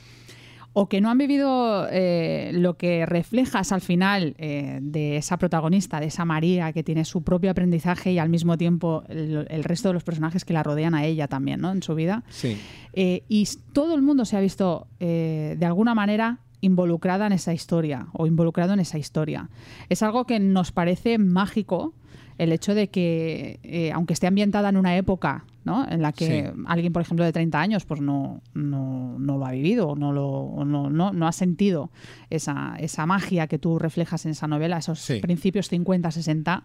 [0.75, 6.01] O que no han vivido eh, lo que reflejas al final eh, de esa protagonista,
[6.01, 9.89] de esa María, que tiene su propio aprendizaje y al mismo tiempo el, el resto
[9.89, 11.73] de los personajes que la rodean a ella también, ¿no?
[11.73, 12.25] En su vida.
[12.31, 12.59] Sí.
[12.95, 18.07] Eh, y todo el mundo se ha visto de alguna manera involucrada en esa historia
[18.13, 19.51] o involucrado en esa historia.
[19.89, 21.93] Es algo que nos parece mágico
[22.39, 25.87] el hecho de que, eh, aunque esté ambientada en una época ¿no?
[25.89, 26.61] en la que Sí.
[26.67, 30.65] alguien, por ejemplo, de 30 años, pues no, no, no lo ha vivido, no, lo,
[30.65, 31.93] no, no, no ha sentido
[32.31, 35.21] esa, esa magia que tú reflejas en esa novela, esos Sí.
[35.21, 36.65] principios 50, 60,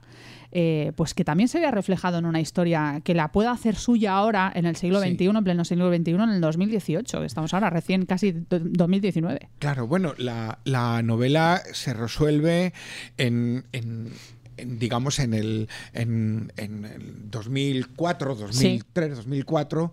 [0.51, 4.13] eh, pues que también se vea reflejado en una historia que la pueda hacer suya
[4.13, 5.10] ahora en el siglo Sí.
[5.13, 9.49] XXI, en pleno siglo XXI, en el 2018, que estamos ahora, recién casi do- 2019.
[9.60, 12.73] Claro, bueno, la, la novela se resuelve
[13.19, 14.10] en, en-
[14.57, 19.91] en, digamos, en el, en, en el 2004, 2003, 2004,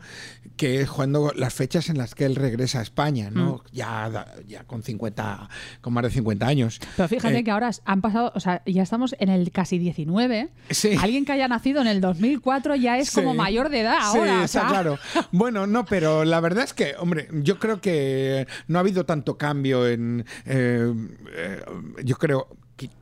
[0.57, 3.63] que es cuando las fechas en las que él regresa a España, ¿no?
[3.73, 5.49] Ya, da- ya con 50,
[5.81, 6.81] con más de 50 años.
[6.97, 10.49] Pero fíjate Eh, que ahora han pasado, o sea, ya estamos en el casi 19.
[10.71, 10.97] Sí.
[11.01, 13.17] Alguien que haya nacido en el 2004 ya es Sí.
[13.17, 14.45] como mayor de edad Sí, ahora.
[14.45, 14.69] está sea.
[14.69, 14.99] claro.
[15.33, 19.37] Bueno, no, pero la verdad es que, hombre, yo creo que no ha habido tanto
[19.39, 20.25] cambio en.
[20.47, 20.93] eh,
[21.37, 21.61] eh,
[22.05, 22.49] yo creo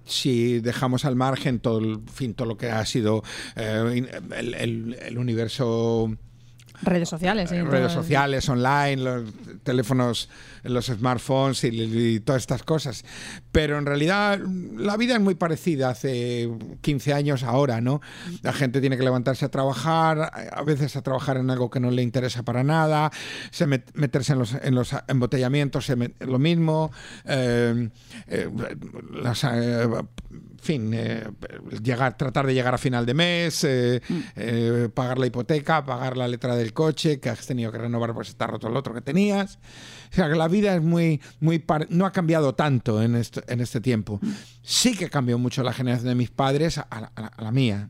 [0.05, 1.81] si dejamos al margen todo
[2.13, 3.23] fin todo lo que ha sido
[3.57, 4.07] eh,
[4.37, 6.11] el, el- el universo
[6.85, 9.31] Redes sociales, sí, eh, todo redes sociales, online, los
[9.62, 10.29] teléfonos,
[10.64, 13.05] los smartphones y, y todas estas cosas.
[13.53, 14.40] Pero en realidad
[14.77, 18.01] la vida es muy parecida hace 15 años ahora, ¿no?
[18.42, 21.90] La gente tiene que levantarse a trabajar, a veces a trabajar en algo que no
[21.92, 23.12] le interesa para nada,
[23.53, 26.90] se met- meterse en los, en los embotellamientos, se lo mismo,
[27.27, 27.90] eh,
[28.27, 28.48] eh,
[29.22, 29.87] las, eh,
[30.33, 31.25] en fin, eh,
[31.83, 34.01] llegar, tratar de llegar a final de mes, eh,
[34.37, 38.31] eh, pagar la hipoteca, pagar la letra del coche que has tenido que renovar porque
[38.31, 39.59] está roto el otro que tenías.
[40.12, 43.61] O sea que la vida es muy, muy no ha cambiado tanto en este, en
[43.61, 44.21] este tiempo.
[44.62, 47.51] Sí que cambió mucho la generación de mis padres a, la- a la- a la
[47.51, 47.88] mía.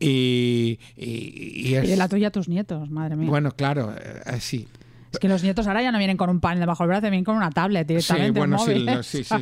[0.00, 3.28] Y, y- y es- Y de la tuya a tus nietos, madre mía.
[3.28, 4.66] bueno, claro, eh, sí.
[5.14, 7.24] Es que los nietos ahora ya no vienen con un panel debajo del brazo, vienen
[7.24, 8.30] con una tablet Sí, directamente.
[8.30, 9.36] un bueno, sí, móvil, sí, sí,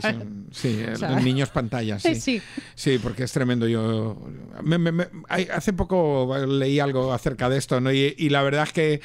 [0.53, 2.15] sí, los niños pantallas, sí.
[2.21, 2.43] Sí.
[2.75, 3.67] Sí, porque es tremendo.
[3.67, 4.17] Yo
[4.63, 7.93] me- me- me- hay- hace poco leí algo acerca de esto, ¿no?
[7.93, 9.01] Y, y la verdad es que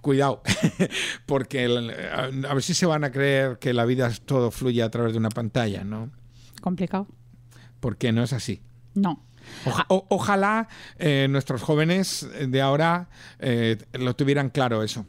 [0.00, 0.42] cuidado,
[1.26, 1.66] porque
[2.12, 5.12] a, a ver si se van a creer que la vida todo fluye a través
[5.12, 6.10] de una pantalla, ¿no?
[6.60, 7.06] Complicado.
[7.80, 8.62] Porque no es así.
[8.94, 9.24] No.
[9.64, 13.08] Oja- o- ojalá eh, nuestros jóvenes de ahora
[13.40, 15.04] eh, lo tuvieran claro eso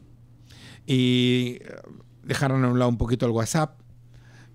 [0.86, 1.76] y eh,
[2.24, 3.80] dejaran a un lado un poquito el WhatsApp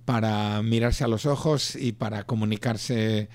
[0.04, 3.28] para mirarse a los ojos y para comunicarse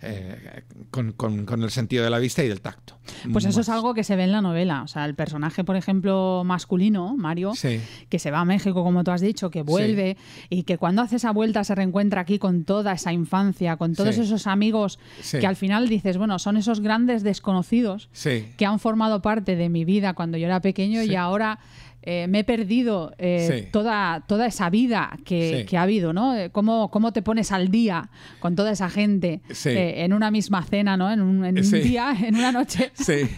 [0.00, 2.98] eh, con, con- con el sentido de la vista y del tacto.
[3.32, 4.82] Pues eso es algo que se ve en la novela.
[4.82, 7.80] O sea, el personaje, por ejemplo, masculino, Mario, Sí.
[8.08, 10.16] que se va a México, como tú has dicho, que vuelve
[10.50, 14.14] y que cuando hace esa vuelta se reencuentra aquí con toda esa infancia, con todos
[14.14, 14.20] Sí.
[14.20, 15.00] esos amigos
[15.32, 18.08] que al final dices, bueno, son esos grandes desconocidos
[18.56, 21.58] que han formado parte de mi vida cuando yo era pequeño y ahora
[22.02, 23.68] eh, me he perdido eh, Sí.
[23.72, 25.66] toda, toda esa vida que, Sí.
[25.66, 26.34] que ha habido, ¿no?
[26.36, 28.08] Eh, ¿Cómo, cómo te pones al día
[28.40, 29.70] con toda esa gente Sí.
[29.70, 31.10] eh, en una misma cena, ¿no?
[31.10, 33.28] En un, en un día, en una noche Sí.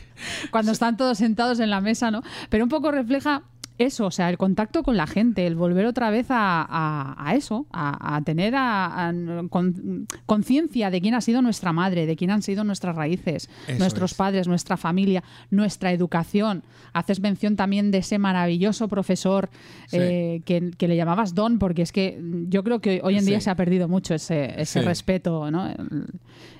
[0.51, 2.23] cuando están todos sentados en la mesa, ¿no?
[2.49, 3.43] Pero un poco refleja
[3.81, 7.35] eso, o sea, el contacto con la gente, el volver otra vez a, a- a
[7.35, 9.13] eso, a, a tener a- a-
[9.49, 13.79] con- conciencia de quién ha sido nuestra madre, de quién han sido nuestras raíces, Eso
[13.79, 14.17] nuestros es.
[14.17, 16.63] padres, nuestra familia, nuestra educación.
[16.93, 19.49] Haces mención también de ese maravilloso profesor
[19.87, 19.97] Sí.
[19.99, 23.39] eh, que, que le llamabas Don, porque es que yo creo que hoy en día
[23.41, 23.45] Sí.
[23.45, 24.87] se ha perdido mucho ese, ese Sí.
[24.87, 25.69] respeto, ¿no?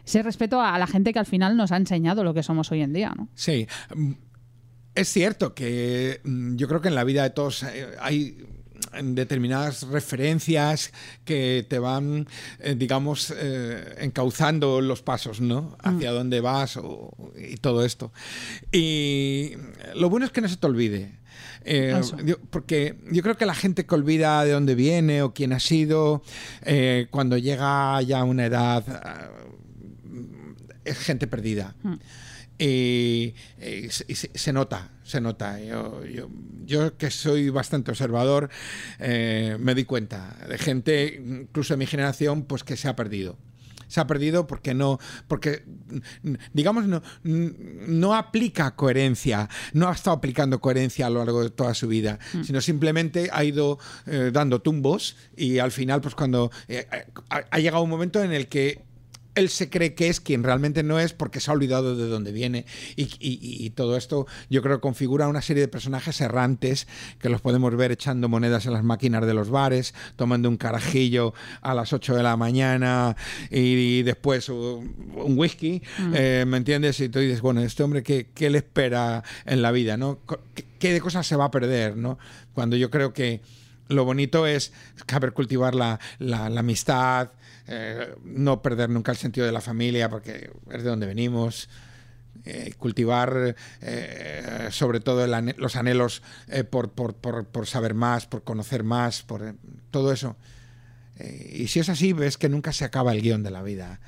[0.05, 2.81] Ese respeto a la gente que al final nos ha enseñado lo que somos hoy
[2.81, 3.29] en día, ¿no?
[3.35, 3.67] Sí.
[4.95, 8.47] Mm, Es cierto que mm, yo creo que en la vida de todos eh, hay
[9.03, 10.93] determinadas referencias
[11.25, 12.27] que te van,
[12.59, 15.77] eh, digamos, eh, encauzando los pasos, ¿no?
[15.81, 18.11] Hacia dónde vas o- y todo esto.
[18.73, 19.53] Y
[19.95, 21.13] lo bueno es que no se te olvide.
[21.65, 21.93] Eh,
[22.25, 25.61] yo- porque yo creo que la gente que olvida de dónde viene o quién ha
[25.61, 26.23] sido,
[26.63, 29.29] eh, cuando llega ya a una edad, ah,
[30.85, 31.75] es gente perdida.
[31.85, 31.99] Y,
[32.65, 33.35] y
[33.91, 35.59] se, y se- se nota, se nota.
[35.61, 36.31] Yo, yo-
[36.65, 38.51] yo que soy bastante observador,
[38.99, 43.39] eh, me di cuenta de gente, incluso de mi generación, pues que se ha perdido.
[43.89, 45.65] Se ha perdido porque no, porque
[46.23, 47.49] mm, digamos no, mm,
[47.99, 52.21] no aplica coherencia, no ha estado aplicando coherencia a lo largo de toda su vida,
[52.45, 56.87] sino simplemente ha ido eh, dando tumbos y al final, pues cuando eh,
[57.31, 58.85] ha llegado un momento en el que
[59.41, 62.31] él se cree que es quien realmente no es porque se ha olvidado de dónde
[62.33, 66.87] viene y, y- y todo esto yo creo que configura una serie de personajes errantes
[67.19, 71.35] que los podemos ver echando monedas en las máquinas de los bares, tomando un carajillo
[71.63, 73.17] a las 8 de la mañana
[73.51, 74.95] y, después un,
[75.37, 75.83] whisky,
[76.15, 77.01] eh, ¿me entiendes?
[77.01, 79.97] Y tú dices, bueno, este hombre, ¿qué, qué le espera en la vida?
[79.97, 80.21] ¿no?
[80.55, 81.97] ¿Qué, qué de cosas se va a perder?
[81.97, 82.19] ¿no?
[82.55, 83.41] Cuando yo creo que
[83.89, 84.73] lo bonito es
[85.09, 87.31] saber cultivar la, la- la amistad,
[87.67, 91.69] eh, no perder nunca el sentido de la familia, porque es de donde venimos.
[92.45, 95.27] eh, cultivar eh, sobre todo
[95.59, 96.23] los anhelos
[96.71, 99.57] por, por- por- por saber más, por conocer más, por
[99.91, 100.37] todo eso.
[101.53, 104.01] Y si es así, ves que nunca se acaba el guion de la vida.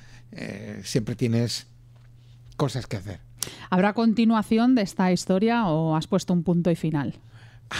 [0.83, 1.67] Siempre tienes
[2.57, 3.21] cosas que hacer.
[3.69, 7.15] ¿Habrá continuación de esta historia o has puesto un punto y final?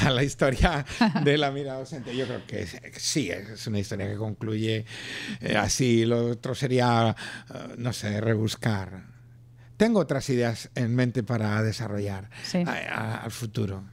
[0.05, 0.85] A la historia
[1.25, 2.17] de la mirada ausente.
[2.17, 4.85] Yo creo que sí, es una historia que concluye
[5.41, 6.05] eh, así.
[6.05, 7.15] Lo otro sería,
[7.55, 9.05] eh, no sé, rebuscar.
[9.77, 12.59] Tengo otras ideas en mente para desarrollar Sí.
[12.67, 13.85] a- a- al futuro.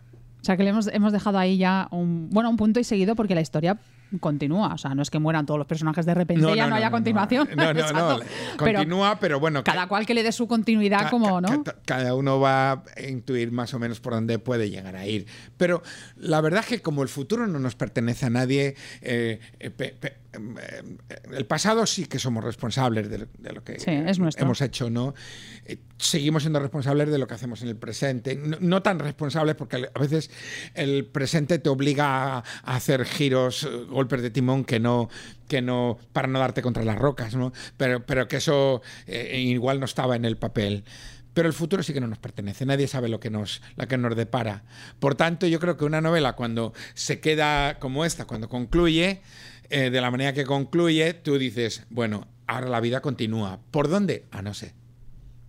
[0.41, 3.15] O sea que le hemos, hemos dejado ahí ya un, bueno, un punto y seguido
[3.15, 3.77] porque la historia
[4.19, 4.73] continúa.
[4.73, 6.89] O sea, no es que mueran todos los personajes de repente y ya no, haya
[6.91, 7.47] continuación.
[7.55, 8.19] No, no, no.
[8.57, 9.63] Pero Continúa, pero bueno.
[9.63, 11.63] cada cual que le dé su continuidad Ca- como, ¿no?
[11.63, 15.27] ca- Cada uno va a intuir más o menos por dónde puede llegar a ir.
[15.57, 15.83] Pero
[16.15, 19.39] la verdad es que como el futuro no nos pertenece a nadie, eh,
[19.75, 20.28] pe- pe- eh,
[21.31, 24.45] el pasado sí que somos responsables de, de lo que Sí, es nuestro.
[24.45, 25.13] hemos hecho, ¿no?
[25.65, 28.35] Eh, seguimos siendo responsables de lo que hacemos en el presente.
[28.35, 30.29] No, no tan responsables porque a veces
[30.75, 35.09] el presente te obliga a, a hacer giros, eh, golpes de timón que no
[35.47, 37.51] que no para no darte contra las rocas, ¿no?
[37.77, 40.83] Pero pero que eso eh, igual no estaba en el papel.
[41.33, 43.97] Pero el futuro sí que no nos pertenece, nadie sabe lo que nos, la que
[43.97, 44.63] nos depara.
[44.99, 49.21] Por tanto, yo creo que una novela cuando se queda como esta, cuando concluye,
[49.69, 53.59] eh, de la manera que concluye, tú dices, bueno, ahora la vida continúa.
[53.71, 54.25] ¿Por dónde?
[54.31, 54.73] Ah, no sé.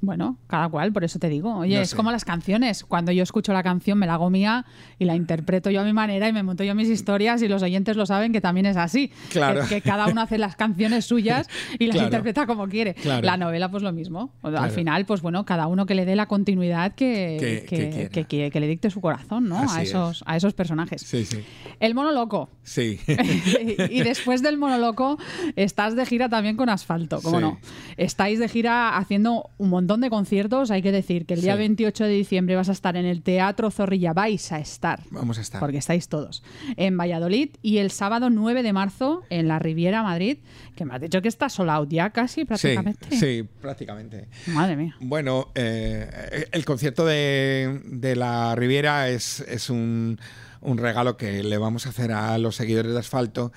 [0.02, 1.54] Bueno, cada cual, por eso te digo.
[1.56, 1.96] Oye, No es sé.
[1.96, 2.84] como las canciones.
[2.84, 4.64] Cuando yo escucho la canción me la hago mía
[4.98, 7.62] y la interpreto yo a mi manera y me monto yo mis historias y los
[7.62, 9.12] oyentes lo saben que también es así.
[9.30, 9.60] Claro.
[9.68, 12.06] Que, que cada uno hace las canciones suyas y las Claro.
[12.06, 12.94] interpreta como quiere.
[12.94, 13.26] Claro.
[13.26, 14.32] La novela, pues lo mismo.
[14.42, 18.66] Al final, pues bueno, cada uno que le dé la continuidad que, Que- que, le
[18.68, 19.58] dicte su corazón, ¿no?
[19.58, 19.88] Así A es.
[19.90, 21.02] esos, a esos personajes.
[21.02, 21.44] Sí, sí.
[21.78, 22.48] El mono loco.
[22.62, 22.98] Sí.
[23.90, 25.18] y después del monoloco
[25.56, 27.42] estás de gira también con Asfalto, ¿cómo Sí.
[27.42, 27.58] no?
[27.96, 30.70] Estáis de gira haciendo un montón de conciertos.
[30.70, 31.58] Hay que decir que el día Sí.
[31.58, 34.12] 28 de diciembre vas a estar en el Teatro Zorrilla.
[34.12, 35.02] Vais a estar.
[35.10, 35.58] Vamos a estar.
[35.58, 36.42] Porque estáis todos.
[36.76, 40.38] En Valladolid y el sábado 9 de marzo en la Riviera Madrid,
[40.76, 43.16] que me has dicho que está sold out ya casi Sí, prácticamente.
[43.16, 44.28] sí, prácticamente.
[44.48, 44.94] Madre mía.
[45.00, 50.18] Bueno, eh, el concierto de, de la Riviera es, es un,
[50.62, 53.52] un regalo que le vamos a hacer a los seguidores de Asfalto.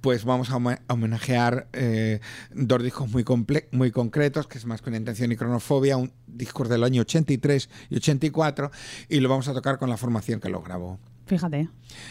[0.00, 2.20] Pues vamos a home- a homenajear eh,
[2.52, 6.12] dos discos muy, comple- muy concretos, que es Más que una intención y Cronofobia, un
[6.26, 8.70] disco del año 83 y 84,
[9.08, 10.98] y lo vamos a tocar con la formación que lo grabó.
[11.26, 11.68] Fíjate.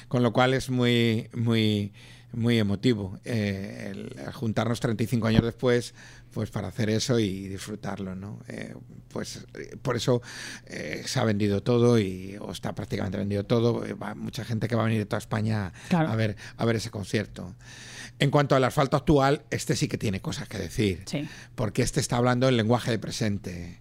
[0.07, 1.91] Con lo cual es muy, muy,
[2.37, 5.93] muy emotivo eh, el, el juntarnos 35 años después
[6.31, 8.39] pues para hacer eso y disfrutarlo, ¿no?
[8.47, 8.75] Eh,
[9.07, 10.21] pues eh, por eso
[10.67, 13.83] eh, se ha vendido todo y o está prácticamente vendido todo.
[13.97, 16.09] Va mucha gente que va a venir de toda España Claro.
[16.09, 17.55] a ver a ver ese concierto.
[18.19, 21.27] En cuanto al asfalto actual, este sí que tiene cosas que decir, Sí.
[21.55, 23.79] porque este está hablando en lenguaje de presente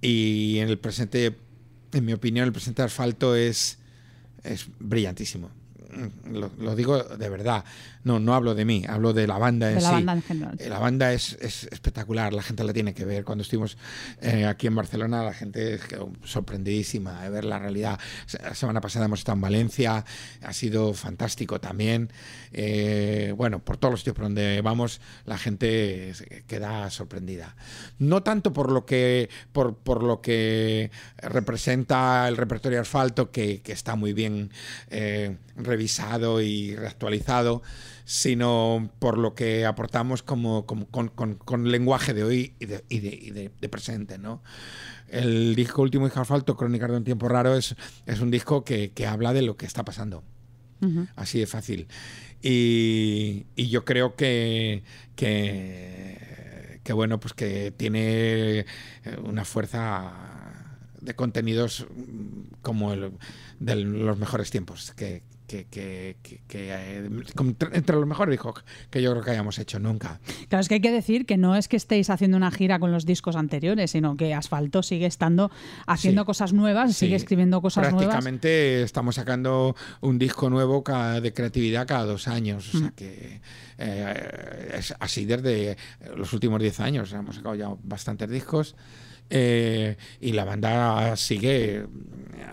[0.00, 1.36] y en el presente,
[1.92, 3.78] en mi opinión, el presente de asfalto es
[4.42, 5.50] es brillantísimo.
[5.92, 7.64] Mm, Lo, lo digo de verdad.
[8.04, 9.94] No, no hablo de mí, hablo de la banda en De la sí.
[9.94, 10.56] banda en general.
[10.58, 13.24] Eh, La banda es, es espectacular, la gente la tiene que ver.
[13.24, 13.76] Cuando estuvimos
[14.20, 18.00] eh, aquí en Barcelona, la gente quedó sorprendidísima de ver la realidad.
[18.42, 20.04] La semana pasada hemos estado en Valencia,
[20.42, 22.10] ha sido fantástico también.
[22.52, 26.12] Eh, bueno, por todos los sitios por donde vamos, la gente
[26.48, 27.54] queda sorprendida.
[28.00, 33.72] No tanto por lo que, por, por lo que representa el repertorio asfalto, que, que
[33.72, 34.50] está muy bien
[34.90, 35.81] eh, revisado
[36.40, 37.62] y reactualizado,
[38.04, 42.84] sino por lo que aportamos como, como- con, con- con lenguaje de hoy y de,
[42.88, 44.42] y de- y de- de presente, ¿no?
[45.08, 48.90] El disco último de Asfalto, Crónicas de un tiempo raro, es, es un disco que,
[48.92, 50.22] que habla de lo que está pasando.
[50.80, 51.06] Ujú.
[51.16, 51.86] Así de fácil.
[52.40, 54.82] Y, y yo creo que,
[55.16, 58.64] que, que, bueno, pues que tiene eh,
[59.24, 60.12] una fuerza
[61.00, 63.12] de contenidos mm, como el-
[63.60, 68.64] de los mejores tiempos que, que, que- que- que, eh, entre entre los mejores discos
[68.90, 70.18] que yo creo que hayamos hecho nunca.
[70.48, 72.90] Claro, es que hay que decir que no es que estéis haciendo una gira con
[72.90, 75.50] los discos anteriores, sino que Asfalto sigue estando
[75.86, 76.26] haciendo Sí.
[76.26, 78.06] cosas nuevas, Sí, sigue escribiendo cosas nuevas.
[78.06, 82.74] Prácticamente estamos sacando un disco nuevo cada- de creatividad cada dos años.
[82.74, 82.80] O Mm.
[82.80, 83.40] sea que
[83.78, 85.76] eh, es así desde
[86.16, 87.12] los últimos diez años.
[87.12, 88.74] Hemos sacado ya bastantes discos.
[89.34, 91.86] eh, y la banda sigue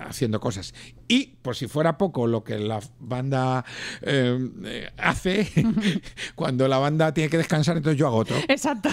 [0.07, 0.73] haciendo cosas.
[1.11, 3.65] Y por si fuera poco lo que la banda
[4.03, 5.49] eh, eh, hace,
[6.35, 8.37] cuando la banda tiene que descansar, entonces yo hago otro.
[8.47, 8.89] Exacto.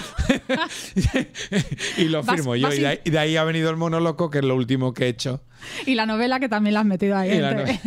[1.97, 2.73] y lo Vas- firmo yo.
[2.73, 4.93] Y de, ahí, y de ahí ha venido el mono loco, que es lo último
[4.95, 5.43] que he hecho.
[5.85, 7.79] Y la novela que también la has metido ahí entre,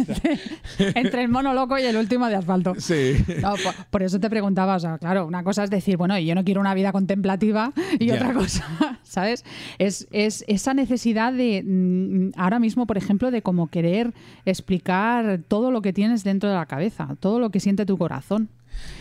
[0.79, 2.75] entre el mono loco y el último de Asfalto.
[2.79, 3.15] Sí.
[3.41, 6.35] No, por, por eso te preguntaba, o sea, claro, una cosa es decir, bueno, yo
[6.35, 9.45] no quiero una vida contemplativa y otra cosa, ¿sabes?
[9.79, 14.13] Es, es esa necesidad de, mm, ahora mismo, por ejemplo, de como querer
[14.45, 18.49] explicar todo lo que tienes dentro de la cabeza, todo lo que siente tu corazón.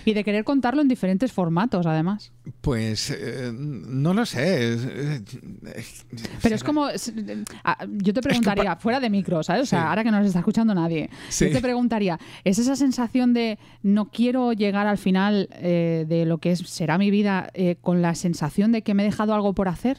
[0.03, 2.34] Y de querer contarlo en diferentes formatos, además.
[2.59, 5.22] Pues eh, no lo sé.
[6.41, 6.88] Pero es como,
[7.63, 9.63] ah, yo te preguntaría, fuera de micro, ¿sabes?
[9.63, 9.86] O sea, Sí.
[9.88, 11.45] ahora que no nos está escuchando nadie, Sí.
[11.45, 16.39] yo te preguntaría, ¿es esa sensación de no quiero llegar al final eh, de lo
[16.39, 19.53] que es, será mi vida eh, con la sensación de que me he dejado algo
[19.53, 19.97] por hacer?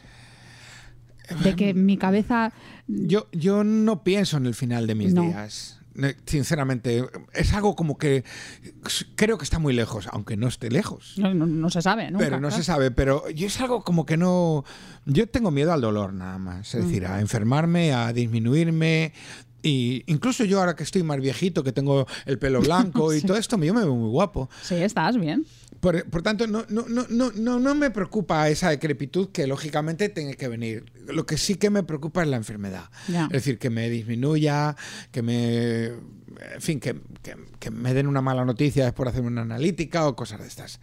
[1.42, 2.52] De que mi cabeza...
[2.86, 5.22] Yo, yo no pienso en el final de mis No.
[5.22, 5.76] días.
[6.24, 7.04] Sinceramente,
[7.34, 8.24] es algo como que
[9.16, 11.14] creo que está muy lejos, aunque no esté lejos.
[11.18, 12.56] No, no- no se sabe, nunca, pero no claro.
[12.56, 14.64] se sabe, pero yo es algo como que no...
[15.04, 19.12] Yo tengo miedo al dolor nada más, es decir, a enfermarme, a disminuirme.
[19.62, 23.36] Y incluso yo ahora que estoy más viejito, que tengo el pelo blanco y todo
[23.36, 24.48] esto, yo me veo muy guapo.
[24.62, 25.44] Sí, estás bien.
[25.80, 30.34] Por, por tanto, no, no, no, no, no, me preocupa esa decrepitud que lógicamente tiene
[30.36, 30.84] que venir.
[31.06, 32.90] Lo que sí que me preocupa es la enfermedad.
[33.24, 34.76] Es decir, que me disminuya,
[35.10, 35.84] que me.
[35.86, 40.06] En fin, que, que- que me den una mala noticia después de hacerme una analítica
[40.06, 40.80] o cosas de estas.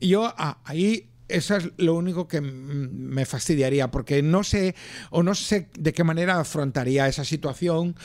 [0.00, 1.10] Y yo ah, ahí.
[1.28, 4.74] Eso es lo único que me fastidiaría, porque no sé
[5.10, 7.96] o no sé de qué manera afrontaría esa situación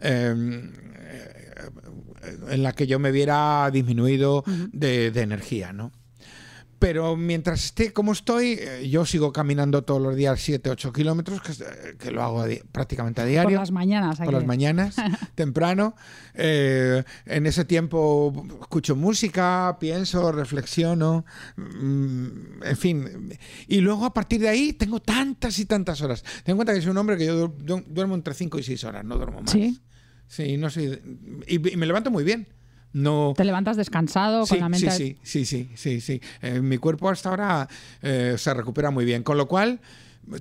[0.00, 1.41] eh,
[2.50, 5.92] en la que yo me viera disminuido de, de energía, ¿no?
[6.78, 11.40] Pero mientras esté como estoy, eh, yo sigo caminando todos los días 7, 8 kilómetros,
[11.40, 13.50] que, eh, que lo hago a prácticamente a diario.
[13.50, 14.18] Por las mañanas.
[14.18, 14.96] Por las mañanas,
[15.36, 15.94] temprano.
[16.34, 21.24] Eh, en ese tiempo escucho música, pienso, reflexiono,
[21.56, 23.38] mm, en fin.
[23.68, 26.24] Y luego a partir de ahí tengo tantas y tantas horas.
[26.42, 28.62] Ten en cuenta que soy un hombre que yo du- du- duermo entre 5 y
[28.64, 29.52] 6 horas, no duermo más.
[29.52, 29.80] Sí.
[30.32, 30.98] Sí, no soy.
[31.46, 32.48] Y, y me levanto muy bien.
[32.94, 33.34] No.
[33.36, 34.90] Te levantas descansado, Sí, con la mente...
[34.90, 36.22] sí, sí, sí, sí, sí.
[36.40, 37.68] Eh, mi cuerpo hasta ahora
[38.00, 39.78] eh, se recupera muy bien, con lo cual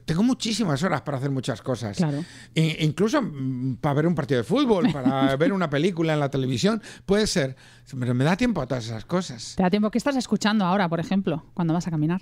[0.06, 1.98] tengo muchísimas horas para hacer muchas cosas.
[1.98, 2.24] Claro.
[2.56, 6.30] E- incluso mm, para ver un partido de fútbol, para ver una película en la
[6.30, 7.58] televisión, puede ser.
[8.00, 9.56] Pero me da tiempo a todas esas cosas.
[9.58, 9.92] ¿Te da tiempo?
[9.92, 12.22] ¿Qué estás escuchando ahora, por ejemplo, cuando vas a caminar?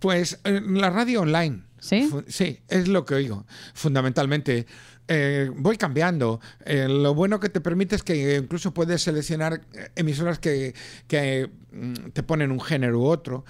[0.00, 1.62] Pues eh, la radio online.
[1.78, 2.08] ¿Sí?
[2.28, 4.66] Sí, es lo que oigo, fundamentalmente.
[5.08, 6.40] Eh, voy cambiando.
[6.64, 10.74] Eh, lo bueno que te permite es que incluso puedes seleccionar eh, emisoras que,
[11.06, 13.44] que, mm, te ponen un género u otro.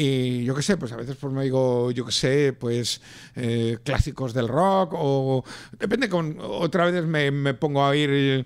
[0.00, 3.00] Y yo qué sé, pues a veces pues me oigo, yo qué sé, pues
[3.34, 5.44] eh, clásicos del rock o
[5.76, 8.44] depende con otra vez me, me pongo a oír eh,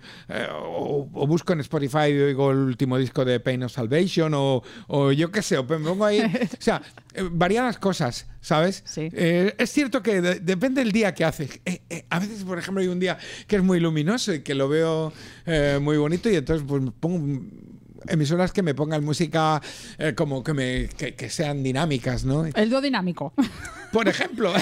[0.50, 4.62] o, o busco en Spotify y oigo el último disco de Pain of Salvation o,
[4.86, 6.80] o yo qué sé, o me pongo ahí, o sea,
[7.12, 8.82] eh, variadas cosas, ¿sabes?
[8.86, 9.10] Sí.
[9.12, 11.60] Eh, es cierto que de- depende del día que haces.
[12.08, 15.12] A veces, por ejemplo, hay un día que es muy luminoso y que lo veo
[15.82, 17.42] muy bonito y entonces pues pongo
[18.08, 19.60] emisoras que me pongan música
[19.98, 22.44] eh, como que, me, que, que sean dinámicas, ¿no?
[22.46, 23.32] El dúo dinámico.
[23.92, 24.52] Por ejemplo,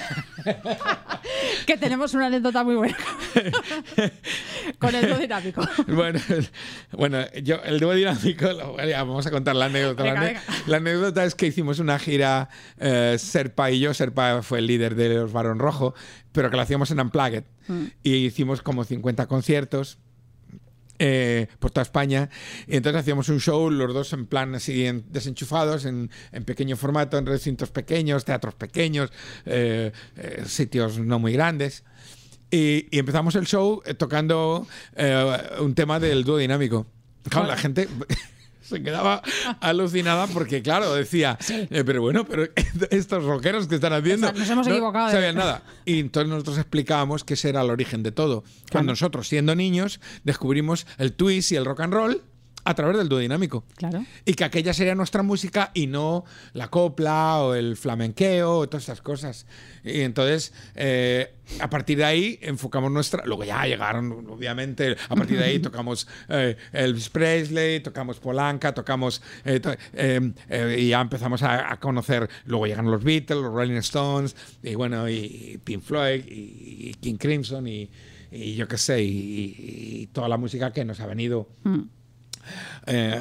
[1.66, 2.96] que tenemos una anécdota muy buena
[4.78, 5.62] con el dúo dinámico.
[5.88, 6.18] bueno,
[6.92, 10.02] bueno, yo el dúo dinámico, lo- vamos a contar la anécdota.
[10.02, 10.42] Venga, la, venga.
[10.66, 13.94] la anécdota es que hicimos una gira eh, Serpa y yo.
[13.94, 15.94] Serpa fue el líder de los Barón Rojo,
[16.32, 17.44] pero que lo hacíamos en Unplugged.
[17.68, 17.84] Mm.
[18.02, 19.98] Y hicimos como 50 conciertos.
[21.00, 22.28] Eh, por toda España.
[22.68, 26.76] Y entonces hacíamos un show los dos en plan así en- desenchufados en, en pequeño
[26.76, 29.10] formato en recintos pequeños teatros pequeños
[29.46, 31.82] eh, eh, sitios no muy grandes.
[32.52, 36.86] Y, y empezamos el show eh, tocando eh, un tema del dúo dinámico.
[37.28, 37.88] Claro, la gente
[38.70, 39.22] se quedaba
[39.60, 42.44] alucinada porque, claro, decía, eh, pero bueno, pero
[42.90, 44.32] estos rockeros que están haciendo.
[44.32, 45.62] Nos hemos no equivocado de- sabían nada.
[45.84, 48.44] Y entonces nosotros explicábamos que ese era el origen de todo.
[48.72, 52.22] Cuando nosotros, siendo niños, descubrimos el twist y el rock and roll.
[52.64, 53.64] A través del dúo dinámico.
[53.76, 54.04] Claro.
[54.24, 58.84] Y que aquella sería nuestra música y no la copla o el flamenqueo o todas
[58.84, 59.46] esas cosas.
[59.84, 63.24] Y entonces, eh, a partir de ahí, enfocamos nuestra.
[63.24, 69.22] Luego ya llegaron, obviamente, a partir de ahí tocamos eh, Elvis Presley, tocamos Polanca, tocamos.
[69.44, 69.74] eh, to-
[70.76, 72.28] y ya empezamos a, a conocer.
[72.44, 77.16] Luego llegaron los Beatles, los Rolling Stones, y bueno, y, Pink Floyd, y, y King
[77.16, 77.90] Crimson, y,
[78.30, 79.54] y yo qué sé, y,
[80.02, 81.80] y toda la música que nos ha venido Mm.
[82.86, 83.20] Eh,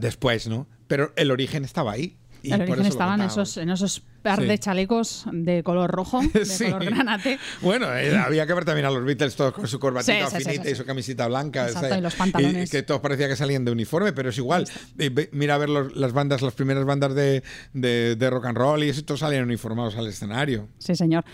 [0.00, 0.66] después, ¿no?
[0.86, 2.16] Pero el origen estaba ahí.
[2.42, 4.46] y el origen estaba en esos, en esos par Sí.
[4.46, 6.64] de chalecos de color rojo, de Sí.
[6.64, 7.38] color granate.
[7.62, 10.70] Bueno, eh, había que ver también a los Beatles todos con su corbatita Sí, finita
[10.70, 11.66] y su camisita blanca.
[11.68, 12.70] Exacto, y los pantalones.
[12.70, 14.66] que todos parecía que salían de uniforme, pero es igual.
[15.32, 17.42] Mira a ver los- las bandas, las primeras bandas de,
[17.72, 20.68] de- de rock and roll y eso, todos salían uniformados al escenario.
[20.78, 21.24] Sí, señor.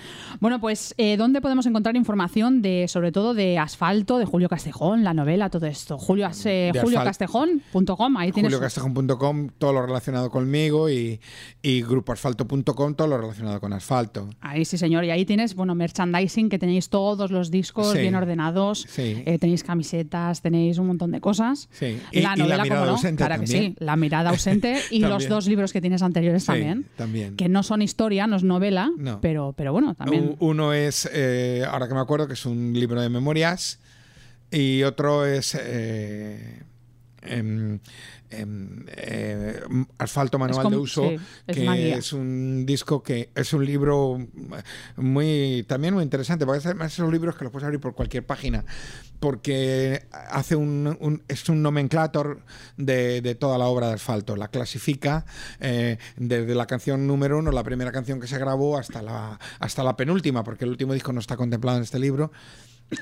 [0.41, 5.05] Bueno, pues, eh, ¿dónde podemos encontrar información de, sobre todo, de Asfalto, de Julio Castejón,
[5.05, 5.99] la novela, todo esto?
[5.99, 8.53] Julio, eh, juliocastejón.com, ahí tienes...
[8.53, 11.21] JulioCastejón.com, todo lo relacionado conmigo y,
[11.63, 12.63] y grupoasfalto.com,
[12.95, 14.29] todo lo relacionado con asfalto.
[14.41, 15.05] Ahí sí, señor.
[15.05, 17.99] Y ahí tienes, bueno, merchandising, que tenéis todos los discos Sí.
[17.99, 18.87] bien ordenados.
[18.89, 19.23] Sí.
[19.27, 21.69] Eh, tenéis camisetas, tenéis un montón de cosas.
[21.73, 21.99] Sí.
[22.13, 23.75] Y- y la novela, mirada como no, ausente claro que sí.
[23.79, 26.87] La mirada ausente y los dos libros que tienes anteriores también.
[26.97, 27.35] también.
[27.37, 29.21] Que no son historia, no es novela, No.
[29.21, 30.37] pero, pero bueno, también.
[30.39, 33.81] Uno es, eh, ahora que me acuerdo, que es un libro de memorias
[34.51, 36.63] y otro es eh,
[37.27, 37.79] em,
[38.31, 39.61] em, eh,
[39.99, 43.65] Asfalto Manual como- de Uso, sí, es una que es un disco que es un
[43.65, 44.19] libro
[44.97, 48.65] muy también muy interesante, porque además esos libros que los puedes abrir por cualquier página,
[49.21, 52.43] porque hace un, un- es un nomenclator
[52.77, 55.25] de, de toda la obra de Asfalto, la clasifica
[55.61, 59.83] eh, desde la canción número uno, la primera canción que se grabó, hasta la, hasta
[59.85, 62.31] la penúltima, porque el último disco no está contemplado en este libro.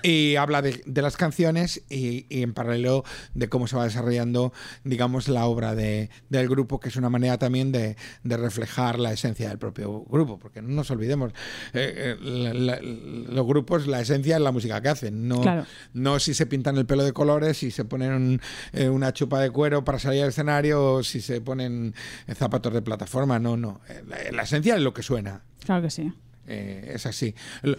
[0.02, 3.04] Y habla de, de las canciones y, y en paralelo
[3.34, 7.36] de cómo se va desarrollando, digamos, la obra de, del grupo, que es una manera
[7.38, 11.32] también de, de reflejar la esencia del propio grupo, porque no nos olvidemos,
[11.74, 15.66] eh, eh, la- la- los grupos, la esencia es la música que hacen, no, Claro.
[15.92, 18.40] no si se pintan el pelo de colores, si se ponen un-
[18.72, 21.94] eh, una chupa de cuero para salir al escenario, o si se ponen
[22.34, 25.42] zapatos de plataforma, no, no, la, la esencia es lo que suena.
[25.64, 26.10] Claro que sí.
[26.46, 27.34] Eh, es así.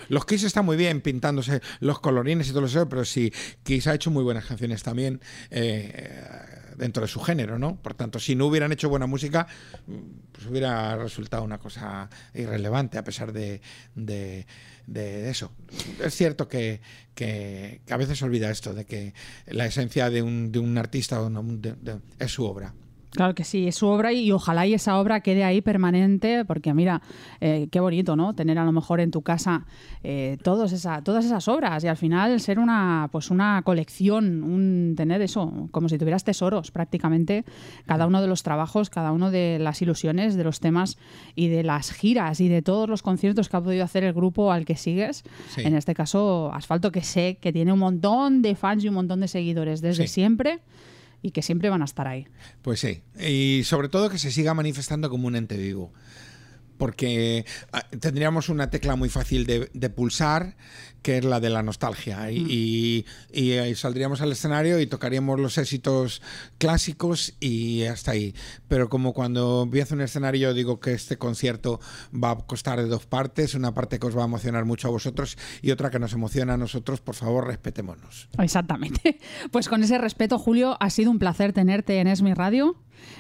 [0.10, 3.32] Los Kiss están muy bien pintándose los colorines y todo eso, pero sí,
[3.64, 6.20] Kiss ha hecho muy buenas canciones también eh,
[6.78, 7.76] dentro de su género, ¿no?
[7.82, 9.48] Por tanto, si no hubieran hecho buena música,
[10.32, 13.62] pues hubiera resultado una cosa irrelevante a pesar de,
[13.96, 14.46] de-
[15.30, 15.52] eso.
[16.04, 16.82] Es cierto que,
[17.16, 19.14] que- a veces se olvida esto, de que
[19.48, 21.20] la esencia de un, de un artista
[22.20, 22.74] es su obra.
[23.16, 26.74] Claro que sí, es su obra y ojalá y esa obra quede ahí permanente, porque
[26.74, 27.02] mira,
[27.42, 28.34] eh, qué bonito, ¿no?
[28.36, 29.66] Tener a lo mejor en tu casa
[30.04, 34.94] eh, todos esa, todas esas obras y al final ser una, pues una colección, un
[34.98, 37.46] tener eso, como si tuvieras tesoros prácticamente,
[37.86, 40.98] cada uno de los trabajos, cada uno de las ilusiones, de los temas
[41.36, 44.52] y de las giras y de todos los conciertos que ha podido hacer el grupo
[44.52, 45.24] al que sigues.
[45.50, 45.62] Sí.
[45.64, 49.22] En este caso, Asfalto, que sé que tiene un montón de fans y un montón
[49.22, 50.14] de seguidores desde Sí.
[50.16, 50.60] siempre
[51.26, 52.28] y que siempre van a estar ahí.
[52.62, 55.92] Pues sí, y sobre todo que se siga manifestando como un ente vivo.
[56.78, 60.56] Porque ah, tendríamos una tecla muy fácil de, de pulsar,
[61.06, 62.32] que es la de la nostalgia.
[62.32, 66.24] Y, y- y ahí saldríamos al escenario y tocaríamos los éxitos
[66.58, 68.34] clásicos y hasta ahí.
[68.68, 71.80] Pero como cuando empiezo un escenario, yo digo que este concierto
[72.12, 74.92] va a costar de dos partes: una parte que os va a emocionar mucho a
[74.92, 77.02] vosotros y otra que nos emociona a nosotros.
[77.02, 78.28] Por favor, respetémonos.
[78.40, 79.20] Exactamente.
[79.52, 82.76] Pues con ese respeto, Julio, ha sido un placer tenerte en Esmi Radio.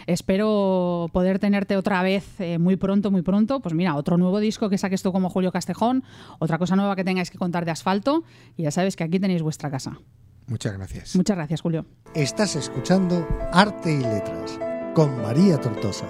[0.07, 3.59] Espero poder tenerte otra vez eh, muy pronto, muy pronto.
[3.59, 6.03] Pues mira, otro nuevo disco que saques tú como Julio Castejón,
[6.39, 8.23] otra cosa nueva que tengáis que contar de asfalto.
[8.57, 9.99] Y ya sabes que aquí tenéis vuestra casa.
[10.47, 11.15] Muchas gracias.
[11.15, 11.85] Muchas gracias, Julio.
[12.13, 14.59] Estás escuchando Arte y Letras
[14.93, 16.05] con María Tortosa,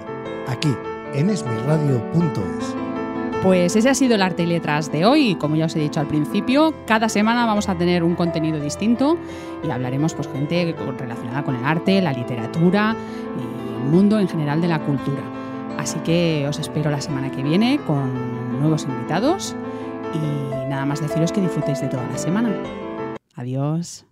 [0.46, 0.72] aquí
[1.14, 2.76] en esmirradio.es.
[3.42, 5.30] Pues ese ha sido el arte y letras de hoy.
[5.30, 8.58] Y como ya os he dicho al principio, cada semana vamos a tener un contenido
[8.60, 9.18] distinto
[9.62, 12.96] y hablaremos pues gente relacionada con el arte, la literatura
[13.38, 15.22] y el mundo en general de la cultura.
[15.78, 19.54] Así que os espero la semana que viene con nuevos invitados
[20.22, 22.54] y nada más deciros que disfrutéis de toda la semana.
[23.34, 24.04] Adiós.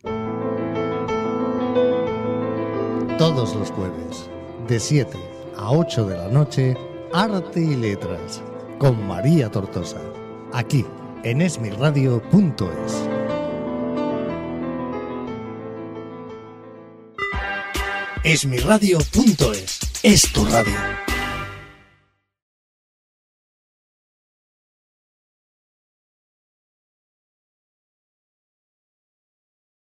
[3.19, 4.29] Todos los jueves,
[4.69, 5.17] de 7
[5.57, 6.77] a 8 de la noche,
[7.13, 8.43] Arte y Letras
[8.79, 10.01] con María Tortosa,
[10.53, 10.85] aquí
[11.23, 13.09] en esmirradio.es.
[18.25, 21.14] Esmirradio.es es tu radio.